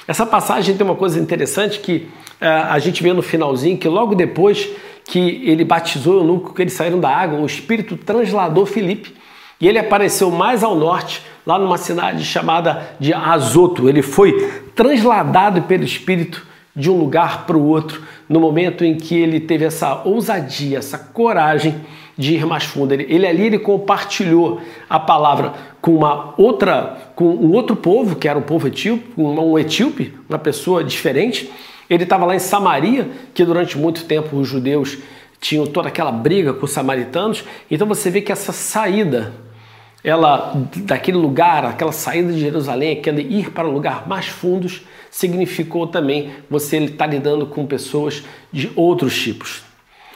Essa 0.07 0.24
passagem 0.24 0.76
tem 0.76 0.87
uma 0.87 0.94
coisa 0.94 1.20
interessante 1.20 1.81
que 1.81 2.09
uh, 2.40 2.70
a 2.70 2.78
gente 2.78 3.02
vê 3.02 3.12
no 3.12 3.20
finalzinho, 3.20 3.76
que 3.76 3.88
logo 3.88 4.14
depois 4.14 4.70
que 5.04 5.42
ele 5.44 5.64
batizou 5.64 6.14
o 6.14 6.20
eunuco, 6.20 6.54
que 6.54 6.62
eles 6.62 6.72
saíram 6.72 7.00
da 7.00 7.11
água, 7.11 7.40
o 7.40 7.46
Espírito 7.46 7.96
transladou 7.96 8.64
Filipe 8.64 9.14
e 9.61 9.66
ele 9.66 9.78
apareceu 9.78 10.31
mais 10.31 10.62
ao 10.62 10.74
norte, 10.76 11.22
lá 11.46 11.59
numa 11.59 11.78
cidade 11.78 12.24
chamada 12.24 12.90
de 13.00 13.12
Azoto. 13.12 13.88
Ele 13.88 14.02
foi 14.02 14.50
transladado 14.74 15.62
pelo 15.62 15.83
Espírito 15.83 16.46
de 16.76 16.90
um 16.90 16.96
lugar 16.96 17.44
para 17.46 17.57
o 17.57 17.66
outro 17.66 18.02
no 18.28 18.40
momento 18.40 18.84
em 18.84 18.96
que 18.96 19.16
ele 19.16 19.40
teve 19.40 19.64
essa 19.64 20.02
ousadia, 20.04 20.78
essa 20.78 20.98
coragem 20.98 21.80
de 22.16 22.34
ir 22.34 22.44
mais 22.44 22.64
fundo. 22.64 22.92
Ele, 22.92 23.06
ele 23.08 23.26
ali 23.26 23.46
ele 23.46 23.58
compartilhou 23.58 24.60
a 24.90 24.98
palavra 24.98 25.54
com 25.80 25.94
uma 25.94 26.34
outra, 26.36 27.12
com 27.14 27.26
um 27.26 27.52
outro 27.52 27.76
povo, 27.76 28.16
que 28.16 28.28
era 28.28 28.38
o 28.38 28.42
povo 28.42 28.66
etíope, 28.66 29.04
um 29.16 29.58
etíope, 29.58 30.12
uma 30.28 30.38
pessoa 30.38 30.82
diferente. 30.82 31.50
Ele 31.88 32.02
estava 32.02 32.26
lá 32.26 32.34
em 32.34 32.40
Samaria, 32.40 33.08
que 33.32 33.44
durante 33.44 33.78
muito 33.78 34.04
tempo 34.04 34.36
os 34.36 34.48
judeus 34.48 34.98
tinham 35.40 35.66
toda 35.66 35.88
aquela 35.88 36.10
briga 36.10 36.52
com 36.52 36.64
os 36.64 36.72
samaritanos. 36.72 37.44
Então 37.70 37.86
você 37.86 38.10
vê 38.10 38.20
que 38.20 38.32
essa 38.32 38.52
saída, 38.52 39.32
ela 40.02 40.52
daquele 40.76 41.16
lugar, 41.16 41.64
aquela 41.64 41.92
saída 41.92 42.32
de 42.32 42.40
Jerusalém, 42.40 42.98
aquele 42.98 43.22
ir 43.22 43.50
para 43.50 43.66
lugar 43.66 44.08
mais 44.08 44.26
fundos, 44.26 44.82
significou 45.11 45.87
também 45.87 46.30
você 46.48 46.78
estar 46.78 47.06
lidando 47.06 47.46
com 47.46 47.66
pessoas 47.66 48.22
de 48.52 48.70
outros 48.76 49.20
tipos. 49.20 49.62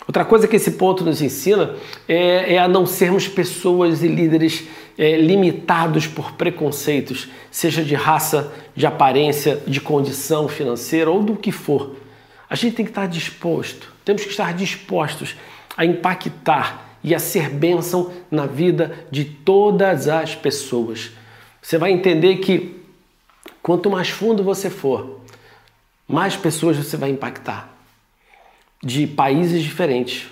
Outra 0.07 0.25
coisa 0.25 0.49
que 0.49 0.57
esse 0.57 0.73
ponto 0.73 1.05
nos 1.05 1.23
ensina 1.23 1.75
é, 2.09 2.55
é 2.55 2.59
a 2.59 2.66
não 2.66 2.85
sermos 2.87 3.29
pessoas 3.29 4.03
e 4.03 4.09
líderes 4.09 4.66
é, 4.99 5.16
limitados 5.16 6.07
por 6.07 6.33
preconceitos, 6.33 7.29
seja 7.51 7.85
de 7.85 7.95
raça, 7.95 8.53
de 8.75 8.85
aparência, 8.85 9.62
de 9.66 9.81
condição 9.81 10.49
financeira 10.49 11.11
ou 11.11 11.23
do 11.23 11.37
que 11.37 11.53
for. 11.53 11.97
A 12.51 12.55
gente 12.55 12.77
tem 12.77 12.85
que 12.85 12.90
estar 12.90 13.07
disposto, 13.07 13.92
temos 14.05 14.25
que 14.25 14.31
estar 14.31 14.53
dispostos 14.53 15.37
a 15.77 15.85
impactar 15.85 16.92
e 17.03 17.15
a 17.15 17.19
ser 17.19 17.49
bênção 17.51 18.12
na 18.31 18.47
vida 18.47 19.07
de 19.11 19.25
todas 19.25 20.09
as 20.09 20.35
pessoas. 20.35 21.11
Você 21.61 21.79
vai 21.79 21.93
entender 21.93 22.37
que 22.37 22.77
quanto 23.62 23.91
mais 23.91 24.09
fundo 24.09 24.43
você 24.43 24.71
for, 24.71 25.21
mais 26.07 26.37
pessoas 26.37 26.77
você 26.77 26.97
vai 26.97 27.11
impactar 27.11 27.73
de 28.83 29.07
países 29.07 29.62
diferentes, 29.62 30.27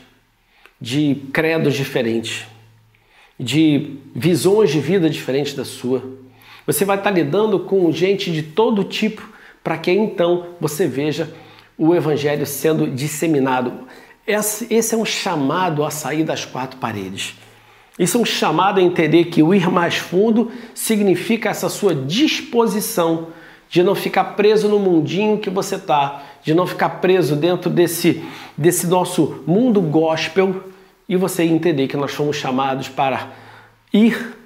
de 0.80 1.22
credos 1.33 1.74
diferentes, 1.74 2.46
de 3.38 3.96
visões 4.14 4.70
de 4.70 4.80
vida 4.80 5.09
diferentes 5.09 5.54
da 5.54 5.64
sua. 5.64 6.02
Você 6.66 6.85
vai 6.85 6.98
estar 6.98 7.11
lidando 7.11 7.61
com 7.61 7.90
gente 7.92 8.33
de 8.33 8.42
todo 8.42 8.85
tipo 8.85 9.26
para 9.62 9.78
que 9.78 9.90
então 9.90 10.48
você 10.61 10.87
veja 10.87 11.33
o 11.78 11.94
evangelho 11.94 12.44
sendo 12.44 12.87
disseminado. 12.87 13.72
Esse 14.30 14.94
é 14.94 14.98
um 14.98 15.04
chamado 15.04 15.84
a 15.84 15.90
sair 15.90 16.22
das 16.22 16.44
quatro 16.44 16.78
paredes. 16.78 17.34
Isso 17.98 18.16
é 18.16 18.20
um 18.20 18.24
chamado 18.24 18.78
a 18.78 18.82
entender 18.82 19.24
que 19.26 19.42
o 19.42 19.52
ir 19.52 19.68
mais 19.68 19.96
fundo 19.96 20.50
significa 20.74 21.50
essa 21.50 21.68
sua 21.68 21.94
disposição 21.94 23.28
de 23.68 23.82
não 23.82 23.94
ficar 23.94 24.24
preso 24.36 24.68
no 24.68 24.78
mundinho 24.78 25.38
que 25.38 25.50
você 25.50 25.76
está, 25.76 26.22
de 26.42 26.54
não 26.54 26.66
ficar 26.66 26.88
preso 27.00 27.36
dentro 27.36 27.68
desse, 27.70 28.24
desse 28.56 28.86
nosso 28.86 29.42
mundo 29.46 29.80
gospel 29.80 30.64
e 31.08 31.16
você 31.16 31.42
entender 31.42 31.88
que 31.88 31.96
nós 31.96 32.12
fomos 32.12 32.36
chamados 32.36 32.88
para 32.88 33.28
ir 33.92 34.36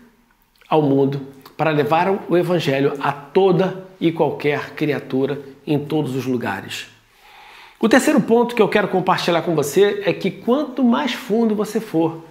ao 0.69 0.83
mundo, 0.83 1.21
para 1.57 1.71
levar 1.71 2.11
o 2.29 2.37
Evangelho 2.37 2.95
a 3.01 3.13
toda 3.13 3.87
e 4.01 4.11
qualquer 4.11 4.71
criatura 4.71 5.41
em 5.67 5.79
todos 5.79 6.17
os 6.17 6.27
lugares. 6.27 6.94
O 7.85 7.89
terceiro 7.89 8.19
ponto 8.19 8.55
que 8.55 8.63
eu 8.63 8.69
quero 8.71 8.89
compartilhar 8.89 9.43
com 9.43 9.55
você 9.55 10.05
é 10.07 10.13
que 10.15 10.31
quanto 10.31 10.83
mais 10.83 11.13
fundo 11.13 11.55
você 11.55 11.79
for, 11.79 12.25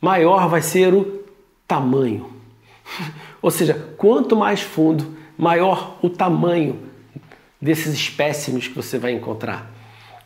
maior 0.00 0.48
vai 0.48 0.62
ser 0.62 0.94
o 0.94 1.24
tamanho. 1.66 2.30
Ou 3.42 3.50
seja, 3.50 3.74
quanto 3.96 4.36
mais 4.36 4.60
fundo, 4.60 5.16
maior 5.36 5.98
o 6.00 6.08
tamanho 6.08 6.78
desses 7.60 7.92
espécimes 7.92 8.68
que 8.68 8.76
você 8.76 8.98
vai 8.98 9.10
encontrar. 9.10 9.68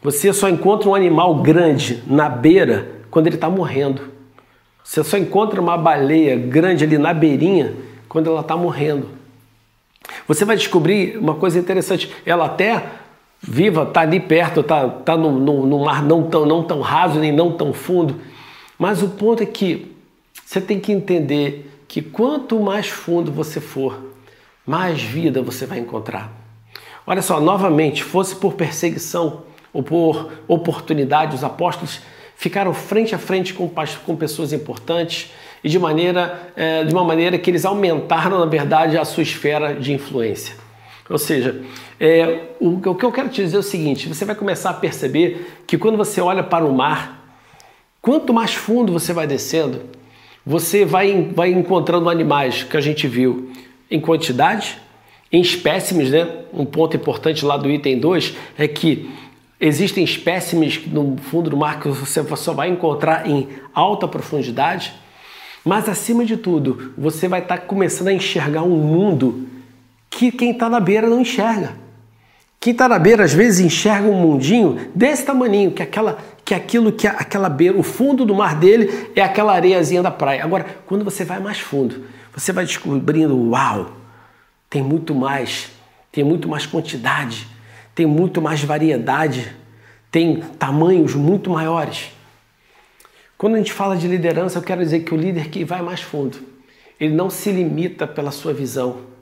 Você 0.02 0.30
só 0.34 0.50
encontra 0.50 0.86
um 0.90 0.94
animal 0.94 1.36
grande 1.36 2.02
na 2.06 2.28
beira 2.28 3.00
quando 3.10 3.26
ele 3.26 3.36
está 3.36 3.48
morrendo. 3.48 4.12
Você 4.84 5.02
só 5.02 5.16
encontra 5.16 5.62
uma 5.62 5.78
baleia 5.78 6.36
grande 6.36 6.84
ali 6.84 6.98
na 6.98 7.14
beirinha 7.14 7.74
quando 8.06 8.28
ela 8.28 8.42
está 8.42 8.54
morrendo. 8.54 9.08
Você 10.28 10.44
vai 10.44 10.56
descobrir 10.56 11.16
uma 11.16 11.36
coisa 11.36 11.58
interessante. 11.58 12.14
Ela 12.26 12.44
até 12.44 13.02
viva, 13.46 13.83
está 13.83 14.00
ali 14.00 14.18
perto, 14.18 14.61
está 14.61 14.88
tá 14.88 15.16
no, 15.16 15.38
no, 15.38 15.66
no, 15.66 15.85
mar 15.85 16.02
não 16.02 16.24
tão, 16.24 16.46
não 16.46 16.62
tão 16.62 16.80
raso 16.80 17.18
nem 17.18 17.30
não 17.30 17.52
tão 17.52 17.72
fundo. 17.72 18.16
Mas 18.78 19.02
o 19.02 19.09
ponto 19.09 19.42
é 19.42 19.46
que 19.46 19.92
você 20.44 20.61
tem 20.61 20.80
que 20.80 20.92
entender 20.92 21.70
que 21.87 22.00
quanto 22.00 22.59
mais 22.59 22.88
fundo 22.88 23.30
você 23.30 23.61
for, 23.61 24.12
mais 24.66 25.02
vida 25.02 25.42
você 25.42 25.66
vai 25.66 25.78
encontrar. 25.78 26.33
Olha 27.07 27.20
só, 27.20 27.38
novamente, 27.40 28.02
fosse 28.02 28.35
por 28.35 28.54
perseguição 28.54 29.42
ou 29.72 29.83
por 29.83 30.33
oportunidade, 30.48 31.35
os 31.35 31.44
apóstolos 31.44 32.00
ficaram 32.37 32.72
frente 32.72 33.14
a 33.14 33.18
frente 33.18 33.52
com, 33.52 33.70
com 34.04 34.16
pessoas 34.16 34.52
importantes 34.52 35.30
e 35.62 35.68
de, 35.68 35.78
maneira, 35.78 36.52
é, 36.57 36.85
de 36.85 36.92
uma 36.92 37.04
maneira 37.04 37.38
que 37.38 37.50
eles 37.50 37.64
aumentaram, 37.64 38.38
na 38.38 38.46
verdade, 38.46 38.96
a 38.96 39.04
sua 39.04 39.22
esfera 39.22 39.74
de 39.74 39.92
influência. 39.92 40.63
Ou 41.08 41.18
seja, 41.18 41.62
é, 42.00 42.48
o, 42.58 42.90
o 42.90 42.94
que 42.94 43.04
eu 43.04 43.12
quero 43.12 43.28
te 43.28 43.42
dizer 43.42 43.56
é 43.56 43.60
o 43.60 43.62
seguinte: 43.62 44.08
você 44.08 44.24
vai 44.24 44.34
começar 44.34 44.70
a 44.70 44.74
perceber 44.74 45.62
que 45.66 45.76
quando 45.76 45.96
você 45.96 46.20
olha 46.20 46.42
para 46.42 46.64
o 46.64 46.74
mar, 46.74 47.38
quanto 48.00 48.32
mais 48.32 48.54
fundo 48.54 48.92
você 48.92 49.12
vai 49.12 49.26
descendo, 49.26 49.82
você 50.44 50.84
vai, 50.84 51.30
vai 51.34 51.50
encontrando 51.50 52.08
animais 52.08 52.62
que 52.62 52.76
a 52.76 52.80
gente 52.80 53.06
viu 53.06 53.50
em 53.90 54.00
quantidade, 54.00 54.78
em 55.30 55.40
espécimes, 55.40 56.10
né? 56.10 56.26
Um 56.52 56.64
ponto 56.64 56.96
importante 56.96 57.44
lá 57.44 57.56
do 57.56 57.70
item 57.70 57.98
2 57.98 58.34
é 58.56 58.66
que 58.66 59.10
existem 59.60 60.04
espécimes 60.04 60.86
no 60.86 61.16
fundo 61.16 61.50
do 61.50 61.56
mar 61.56 61.80
que 61.80 61.88
você 61.88 62.22
só 62.36 62.52
vai 62.52 62.68
encontrar 62.68 63.28
em 63.28 63.48
alta 63.74 64.08
profundidade, 64.08 64.92
mas 65.64 65.88
acima 65.88 66.24
de 66.24 66.36
tudo, 66.36 66.92
você 66.96 67.26
vai 67.26 67.40
estar 67.40 67.58
tá 67.58 67.62
começando 67.62 68.08
a 68.08 68.12
enxergar 68.12 68.62
um 68.62 68.76
mundo 68.76 69.48
que 70.14 70.31
quem 70.31 70.53
está 70.53 70.70
na 70.70 70.79
beira 70.79 71.09
não 71.09 71.20
enxerga. 71.20 71.72
Quem 72.61 72.72
está 72.72 72.88
na 72.88 72.98
beira 72.98 73.24
às 73.24 73.35
vezes 73.35 73.61
enxerga 73.61 74.09
um 74.09 74.14
mundinho 74.14 74.90
desse 74.94 75.24
tamaninho, 75.24 75.72
que 75.72 75.83
aquela 75.83 76.18
que 76.44 76.55
aquilo 76.55 76.92
que 76.92 77.07
aquela 77.07 77.48
beira, 77.48 77.77
o 77.77 77.83
fundo 77.83 78.24
do 78.24 78.35
mar 78.35 78.55
dele 78.55 79.11
é 79.16 79.22
aquela 79.22 79.55
areiazinha 79.55 80.03
da 80.03 80.11
praia. 80.11 80.44
Agora, 80.44 80.64
quando 80.87 81.05
você 81.05 81.24
vai 81.24 81.40
mais 81.40 81.59
fundo, 81.59 82.05
você 82.35 82.53
vai 82.53 82.64
descobrindo, 82.64 83.50
uau, 83.50 83.92
tem 84.70 84.83
muito 84.83 85.14
mais, 85.14 85.70
tem 86.12 86.22
muito 86.22 86.48
mais 86.48 86.64
quantidade, 86.64 87.46
tem 87.94 88.07
muito 88.07 88.40
mais 88.40 88.62
variedade, 88.62 89.55
tem 90.11 90.37
tamanhos 90.59 91.14
muito 91.14 91.50
maiores. 91.50 92.12
Quando 93.37 93.55
a 93.55 93.59
gente 93.59 93.72
fala 93.72 93.96
de 93.96 94.07
liderança, 94.07 94.59
eu 94.59 94.62
quero 94.62 94.83
dizer 94.83 95.00
que 95.00 95.12
o 95.12 95.16
líder 95.16 95.48
que 95.48 95.64
vai 95.64 95.83
mais 95.83 96.03
fundo, 96.03 96.38
ele 97.00 97.14
não 97.14 97.29
se 97.29 97.50
limita 97.50 98.07
pela 98.07 98.31
sua 98.31 98.53
visão, 98.53 99.13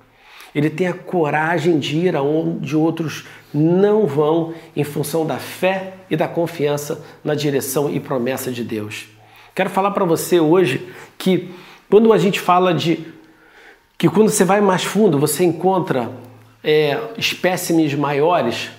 ele 0.55 0.69
tem 0.69 0.87
a 0.87 0.93
coragem 0.93 1.79
de 1.79 1.97
ir 1.97 2.17
aonde 2.17 2.77
outros 2.77 3.25
não 3.53 4.07
vão 4.07 4.55
em 4.77 4.85
função 4.85 5.27
da 5.27 5.39
fé 5.39 5.95
e 6.11 6.17
da 6.17 6.29
confiança 6.29 7.05
na 7.25 7.35
direção 7.35 7.91
e 7.91 7.99
promessa 7.99 8.51
de 8.51 8.63
Deus. 8.63 9.07
Quero 9.55 9.71
falar 9.71 9.91
para 9.91 10.05
você 10.05 10.41
hoje 10.41 10.87
que 11.19 11.51
quando 11.91 12.13
a 12.13 12.19
gente 12.19 12.41
fala 12.41 12.73
de 12.73 13.07
que 13.99 14.09
quando 14.09 14.31
você 14.31 14.45
vai 14.45 14.61
mais 14.61 14.83
fundo 14.83 15.19
você 15.19 15.45
encontra 15.45 16.11
é, 16.65 16.99
espécimes 17.17 17.95
maiores, 17.95 18.71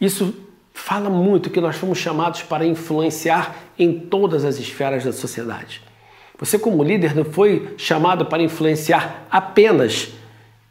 isso 0.00 0.34
fala 0.72 1.08
muito 1.08 1.50
que 1.50 1.60
nós 1.60 1.76
fomos 1.76 1.98
chamados 1.98 2.42
para 2.42 2.66
influenciar 2.66 3.56
em 3.78 3.92
todas 3.98 4.44
as 4.44 4.58
esferas 4.58 5.04
da 5.04 5.12
sociedade. 5.12 5.80
Você, 6.38 6.58
como 6.58 6.82
líder, 6.82 7.14
não 7.14 7.24
foi 7.24 7.74
chamado 7.78 8.26
para 8.26 8.42
influenciar 8.42 9.26
apenas 9.30 10.08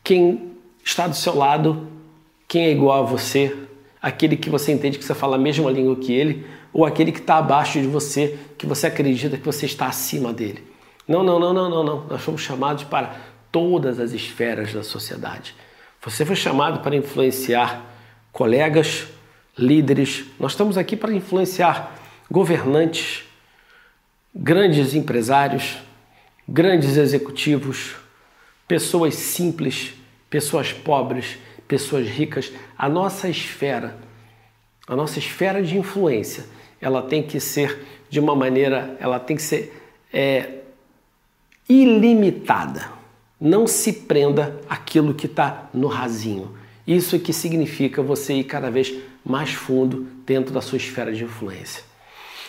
quem 0.03 0.53
está 0.83 1.07
do 1.07 1.15
seu 1.15 1.35
lado, 1.35 1.87
quem 2.47 2.65
é 2.65 2.71
igual 2.71 3.03
a 3.03 3.05
você, 3.07 3.55
aquele 4.01 4.35
que 4.35 4.49
você 4.49 4.71
entende 4.71 4.97
que 4.97 5.05
você 5.05 5.15
fala 5.15 5.37
a 5.37 5.39
mesma 5.39 5.71
língua 5.71 5.95
que 5.95 6.11
ele, 6.11 6.45
ou 6.73 6.85
aquele 6.85 7.11
que 7.11 7.19
está 7.19 7.37
abaixo 7.37 7.79
de 7.79 7.87
você, 7.87 8.37
que 8.57 8.65
você 8.65 8.87
acredita 8.87 9.37
que 9.37 9.45
você 9.45 9.65
está 9.65 9.87
acima 9.87 10.33
dele. 10.33 10.63
Não, 11.07 11.23
não, 11.23 11.39
não, 11.39 11.53
não, 11.53 11.69
não, 11.69 11.83
não. 11.83 12.07
Nós 12.07 12.21
fomos 12.21 12.41
chamados 12.41 12.83
para 12.83 13.15
todas 13.51 13.99
as 13.99 14.11
esferas 14.11 14.73
da 14.73 14.83
sociedade. 14.83 15.55
Você 16.01 16.25
foi 16.25 16.35
chamado 16.35 16.81
para 16.81 16.95
influenciar 16.95 17.85
colegas, 18.31 19.07
líderes. 19.57 20.25
Nós 20.39 20.51
estamos 20.51 20.77
aqui 20.77 20.97
para 20.97 21.13
influenciar 21.13 21.95
governantes, 22.29 23.23
grandes 24.33 24.95
empresários, 24.95 25.77
grandes 26.47 26.97
executivos, 26.97 27.95
pessoas 28.73 29.13
simples, 29.13 29.93
pessoas 30.31 30.73
pobres, 30.73 31.37
pessoas 31.67 32.07
ricas, 32.07 32.51
a 32.75 32.89
nossa 32.89 33.29
esfera, 33.29 33.99
a 34.87 34.95
nossa 34.95 35.19
esfera 35.19 35.61
de 35.61 35.77
influência, 35.77 36.45
ela 36.81 37.03
tem 37.03 37.21
que 37.21 37.39
ser 37.39 37.85
de 38.09 38.19
uma 38.19 38.35
maneira, 38.35 38.97
ela 38.99 39.19
tem 39.19 39.35
que 39.35 39.43
ser 39.43 39.79
é, 40.11 40.61
ilimitada. 41.69 42.89
Não 43.39 43.67
se 43.67 43.93
prenda 43.93 44.59
aquilo 44.67 45.13
que 45.13 45.27
está 45.27 45.69
no 45.71 45.85
rasinho. 45.85 46.57
Isso 46.87 47.15
é 47.15 47.19
que 47.19 47.31
significa 47.31 48.01
você 48.01 48.33
ir 48.33 48.45
cada 48.45 48.71
vez 48.71 48.91
mais 49.23 49.51
fundo 49.51 50.07
dentro 50.25 50.51
da 50.51 50.61
sua 50.61 50.77
esfera 50.77 51.13
de 51.13 51.23
influência. 51.23 51.83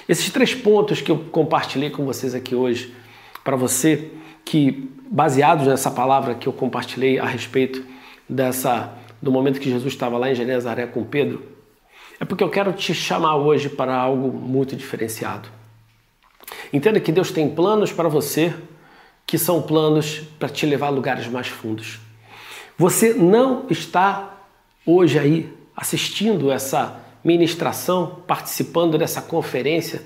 Esses 0.08 0.30
três 0.30 0.54
pontos 0.54 1.02
que 1.02 1.10
eu 1.10 1.18
compartilhei 1.18 1.90
com 1.90 2.06
vocês 2.06 2.34
aqui 2.34 2.54
hoje, 2.54 2.94
para 3.44 3.56
você 3.56 4.10
que 4.42 4.90
baseados 5.14 5.68
nessa 5.68 5.92
palavra 5.92 6.35
que 6.35 6.48
eu 6.48 6.53
compartilhei 6.53 7.20
a 7.20 7.24
respeito 7.24 7.85
dessa 8.29 8.92
do 9.22 9.31
momento 9.31 9.61
que 9.61 9.70
Jesus 9.70 9.92
estava 9.92 10.18
lá 10.18 10.29
em 10.29 10.35
Genezaré 10.35 10.87
com 10.88 11.05
Pedro, 11.05 11.40
é 12.18 12.24
porque 12.24 12.42
eu 12.42 12.50
quero 12.50 12.72
te 12.72 12.92
chamar 12.92 13.37
hoje 13.37 13.68
para 13.68 13.94
algo 13.96 14.37
muito 14.37 14.74
diferenciado. 14.74 15.48
Entenda 16.72 16.98
que 16.98 17.12
Deus 17.12 17.31
tem 17.31 17.48
planos 17.48 17.92
para 17.92 18.09
você 18.09 18.53
que 19.24 19.38
são 19.38 19.62
planos 19.62 20.20
para 20.37 20.48
te 20.48 20.66
levar 20.66 20.88
a 20.88 20.90
lugares 20.90 21.29
mais 21.29 21.46
fundos. 21.46 22.00
Você 22.77 23.14
não 23.14 23.66
está 23.70 24.37
hoje 24.85 25.16
aí 25.16 25.53
assistindo 25.77 26.50
essa 26.50 27.00
ministração, 27.22 28.22
participando 28.27 28.98
dessa 28.98 29.22
conferência, 29.22 30.03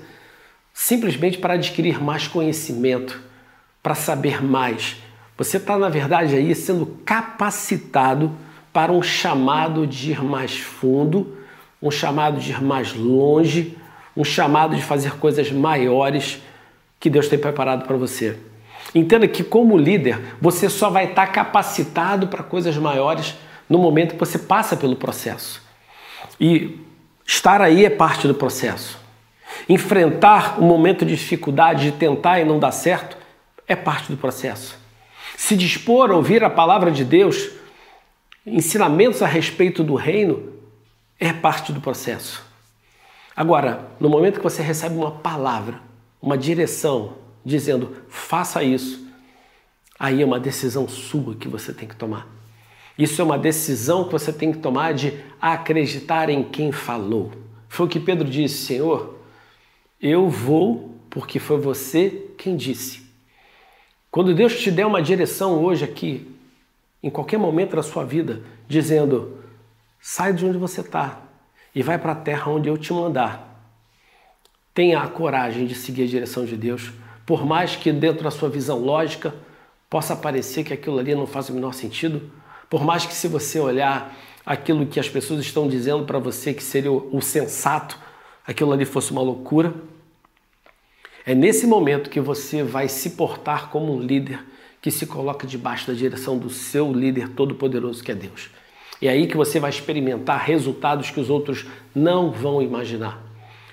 simplesmente 0.71 1.39
para 1.39 1.55
adquirir 1.55 2.01
mais 2.01 2.27
conhecimento 2.27 3.28
para 3.89 3.95
saber 3.95 4.43
mais. 4.43 4.97
Você 5.35 5.57
está, 5.57 5.75
na 5.75 5.89
verdade, 5.89 6.35
aí 6.35 6.53
sendo 6.53 6.85
capacitado 7.03 8.31
para 8.71 8.91
um 8.91 9.01
chamado 9.01 9.87
de 9.87 10.11
ir 10.11 10.23
mais 10.23 10.59
fundo, 10.59 11.35
um 11.81 11.89
chamado 11.89 12.39
de 12.39 12.51
ir 12.51 12.61
mais 12.61 12.93
longe, 12.93 13.75
um 14.15 14.23
chamado 14.23 14.75
de 14.75 14.83
fazer 14.83 15.13
coisas 15.13 15.51
maiores 15.51 16.39
que 16.99 17.09
Deus 17.09 17.27
tem 17.27 17.39
preparado 17.39 17.87
para 17.87 17.97
você. 17.97 18.37
Entenda 18.93 19.27
que, 19.27 19.43
como 19.43 19.75
líder, 19.75 20.19
você 20.39 20.69
só 20.69 20.91
vai 20.91 21.05
estar 21.05 21.25
capacitado 21.25 22.27
para 22.27 22.43
coisas 22.43 22.77
maiores 22.77 23.33
no 23.67 23.79
momento 23.79 24.13
que 24.13 24.19
você 24.19 24.37
passa 24.37 24.77
pelo 24.77 24.97
processo. 24.97 25.63
E 26.39 26.79
estar 27.25 27.59
aí 27.59 27.85
é 27.85 27.89
parte 27.89 28.27
do 28.27 28.35
processo. 28.35 28.99
Enfrentar 29.67 30.61
um 30.61 30.67
momento 30.67 31.03
de 31.03 31.15
dificuldade, 31.15 31.85
de 31.85 31.97
tentar 31.97 32.39
e 32.39 32.45
não 32.45 32.59
dar 32.59 32.71
certo, 32.71 33.17
é 33.69 33.75
parte 33.75 34.11
do 34.11 34.17
processo. 34.17 34.75
Se 35.37 35.55
dispor 35.55 36.09
a 36.09 36.15
ouvir 36.15 36.43
a 36.43 36.49
palavra 36.49 36.91
de 36.91 37.05
Deus, 37.05 37.51
ensinamentos 38.43 39.21
a 39.21 39.27
respeito 39.27 39.83
do 39.83 39.93
reino, 39.93 40.51
é 41.19 41.31
parte 41.31 41.71
do 41.71 41.79
processo. 41.79 42.43
Agora, 43.35 43.87
no 43.99 44.09
momento 44.09 44.37
que 44.37 44.43
você 44.43 44.63
recebe 44.63 44.95
uma 44.95 45.11
palavra, 45.11 45.79
uma 46.19 46.35
direção, 46.35 47.13
dizendo 47.45 47.95
faça 48.09 48.63
isso, 48.63 49.07
aí 49.97 50.23
é 50.23 50.25
uma 50.25 50.39
decisão 50.39 50.87
sua 50.87 51.35
que 51.35 51.47
você 51.47 51.71
tem 51.71 51.87
que 51.87 51.95
tomar. 51.95 52.27
Isso 52.97 53.21
é 53.21 53.23
uma 53.23 53.37
decisão 53.37 54.03
que 54.03 54.11
você 54.11 54.33
tem 54.33 54.51
que 54.51 54.57
tomar 54.57 54.93
de 54.93 55.13
acreditar 55.39 56.29
em 56.29 56.43
quem 56.43 56.71
falou. 56.71 57.31
Foi 57.69 57.85
o 57.85 57.89
que 57.89 57.99
Pedro 57.99 58.27
disse, 58.27 58.65
Senhor, 58.65 59.19
eu 60.01 60.27
vou 60.27 60.95
porque 61.09 61.39
foi 61.39 61.59
você 61.59 62.29
quem 62.37 62.57
disse. 62.57 63.08
Quando 64.11 64.33
Deus 64.33 64.59
te 64.59 64.71
der 64.71 64.87
uma 64.87 65.01
direção 65.01 65.63
hoje 65.63 65.85
aqui, 65.85 66.27
em 67.01 67.09
qualquer 67.09 67.37
momento 67.37 67.75
da 67.75 67.83
sua 67.83 68.03
vida, 68.03 68.41
dizendo: 68.67 69.37
sai 69.99 70.33
de 70.33 70.45
onde 70.45 70.57
você 70.57 70.81
está 70.81 71.21
e 71.75 71.83
vai 71.83 71.99
para 71.99 72.13
a 72.13 72.15
terra 72.15 72.51
onde 72.51 72.67
eu 72.67 72.77
te 72.77 72.91
mandar. 72.91 73.47
Tenha 74.73 74.99
a 74.99 75.07
coragem 75.07 75.67
de 75.67 75.75
seguir 75.75 76.03
a 76.03 76.07
direção 76.07 76.43
de 76.43 76.57
Deus, 76.57 76.91
por 77.25 77.45
mais 77.45 77.75
que 77.75 77.91
dentro 77.91 78.23
da 78.23 78.31
sua 78.31 78.49
visão 78.49 78.79
lógica 78.79 79.33
possa 79.89 80.15
parecer 80.15 80.63
que 80.63 80.73
aquilo 80.73 80.97
ali 80.97 81.13
não 81.13 81.27
faz 81.27 81.49
o 81.49 81.53
menor 81.53 81.73
sentido, 81.73 82.31
por 82.69 82.83
mais 82.83 83.05
que 83.05 83.13
se 83.13 83.27
você 83.27 83.59
olhar 83.59 84.15
aquilo 84.45 84.85
que 84.87 84.99
as 84.99 85.09
pessoas 85.09 85.41
estão 85.41 85.67
dizendo 85.67 86.05
para 86.05 86.17
você 86.17 86.53
que 86.53 86.63
seria 86.63 86.91
o 86.91 87.21
sensato, 87.21 87.97
aquilo 88.45 88.71
ali 88.71 88.85
fosse 88.85 89.11
uma 89.11 89.21
loucura, 89.21 89.73
é 91.25 91.35
nesse 91.35 91.67
momento 91.67 92.09
que 92.09 92.19
você 92.19 92.63
vai 92.63 92.87
se 92.87 93.11
portar 93.11 93.69
como 93.69 93.95
um 93.95 94.01
líder 94.01 94.39
que 94.81 94.89
se 94.89 95.05
coloca 95.05 95.45
debaixo 95.45 95.87
da 95.87 95.93
direção 95.93 96.37
do 96.37 96.49
seu 96.49 96.91
líder 96.91 97.29
todo-poderoso 97.29 98.03
que 98.03 98.11
é 98.11 98.15
Deus. 98.15 98.49
E 99.01 99.07
é 99.07 99.11
aí 99.11 99.27
que 99.27 99.37
você 99.37 99.59
vai 99.59 99.69
experimentar 99.69 100.43
resultados 100.43 101.09
que 101.09 101.19
os 101.19 101.29
outros 101.29 101.65
não 101.95 102.31
vão 102.31 102.61
imaginar. 102.61 103.21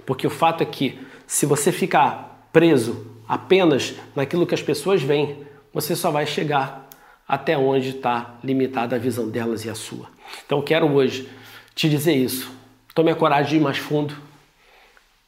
Porque 0.05 0.27
o 0.27 0.31
fato 0.31 0.63
é 0.63 0.67
que 0.67 0.99
se 1.27 1.47
você 1.47 1.73
ficar 1.73 2.49
preso 2.53 3.07
apenas 3.29 3.95
naquilo 4.15 4.47
que 4.47 4.55
as 4.55 4.63
pessoas 4.63 5.03
veem, 5.03 5.45
você 5.73 5.97
só 5.97 6.11
vai 6.11 6.27
chegar 6.27 6.89
até 7.27 7.59
onde 7.59 7.91
está 7.91 8.39
limitada 8.43 8.95
a 8.95 8.99
visão 8.99 9.29
delas 9.29 9.65
e 9.65 9.71
a 9.71 9.75
sua. 9.75 10.09
Então 10.45 10.63
quero 10.63 10.87
hoje 10.93 11.29
te 11.75 11.89
dizer 11.89 12.15
isso. 12.15 12.51
Tome 12.95 13.11
a 13.11 13.17
coragem 13.17 13.51
de 13.51 13.57
ir 13.57 13.61
mais 13.61 13.79
fundo. 13.79 14.17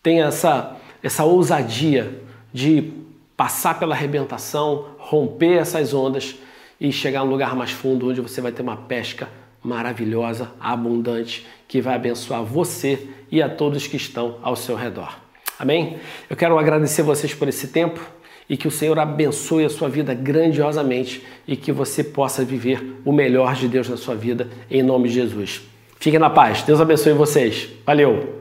Tenha 0.02 0.26
essa 0.26 0.76
essa 1.02 1.24
ousadia 1.24 2.22
de 2.52 2.92
passar 3.36 3.78
pela 3.78 3.94
arrebentação, 3.94 4.86
romper 4.98 5.58
essas 5.58 5.94
ondas 5.94 6.36
e 6.80 6.92
chegar 6.92 7.20
a 7.20 7.24
um 7.24 7.30
lugar 7.30 7.54
mais 7.54 7.70
fundo 7.70 8.08
onde 8.08 8.20
você 8.20 8.40
vai 8.40 8.52
ter 8.52 8.62
uma 8.62 8.76
pesca 8.76 9.28
maravilhosa, 9.62 10.50
abundante, 10.60 11.46
que 11.66 11.80
vai 11.80 11.94
abençoar 11.94 12.42
você 12.42 13.08
e 13.30 13.42
a 13.42 13.48
todos 13.48 13.86
que 13.86 13.96
estão 13.96 14.38
ao 14.42 14.56
seu 14.56 14.76
redor. 14.76 15.18
Amém? 15.58 15.98
Eu 16.30 16.36
quero 16.36 16.58
agradecer 16.58 17.02
vocês 17.02 17.34
por 17.34 17.48
esse 17.48 17.68
tempo 17.68 18.00
e 18.48 18.56
que 18.56 18.66
o 18.66 18.70
Senhor 18.70 18.98
abençoe 18.98 19.64
a 19.64 19.68
sua 19.68 19.88
vida 19.88 20.14
grandiosamente 20.14 21.24
e 21.46 21.56
que 21.56 21.70
você 21.70 22.02
possa 22.02 22.44
viver 22.44 23.00
o 23.04 23.12
melhor 23.12 23.54
de 23.54 23.68
Deus 23.68 23.88
na 23.88 23.96
sua 23.96 24.14
vida, 24.14 24.48
em 24.70 24.82
nome 24.82 25.08
de 25.08 25.14
Jesus. 25.14 25.62
Fiquem 25.98 26.18
na 26.18 26.30
paz. 26.30 26.62
Deus 26.62 26.80
abençoe 26.80 27.12
vocês. 27.12 27.68
Valeu! 27.84 28.37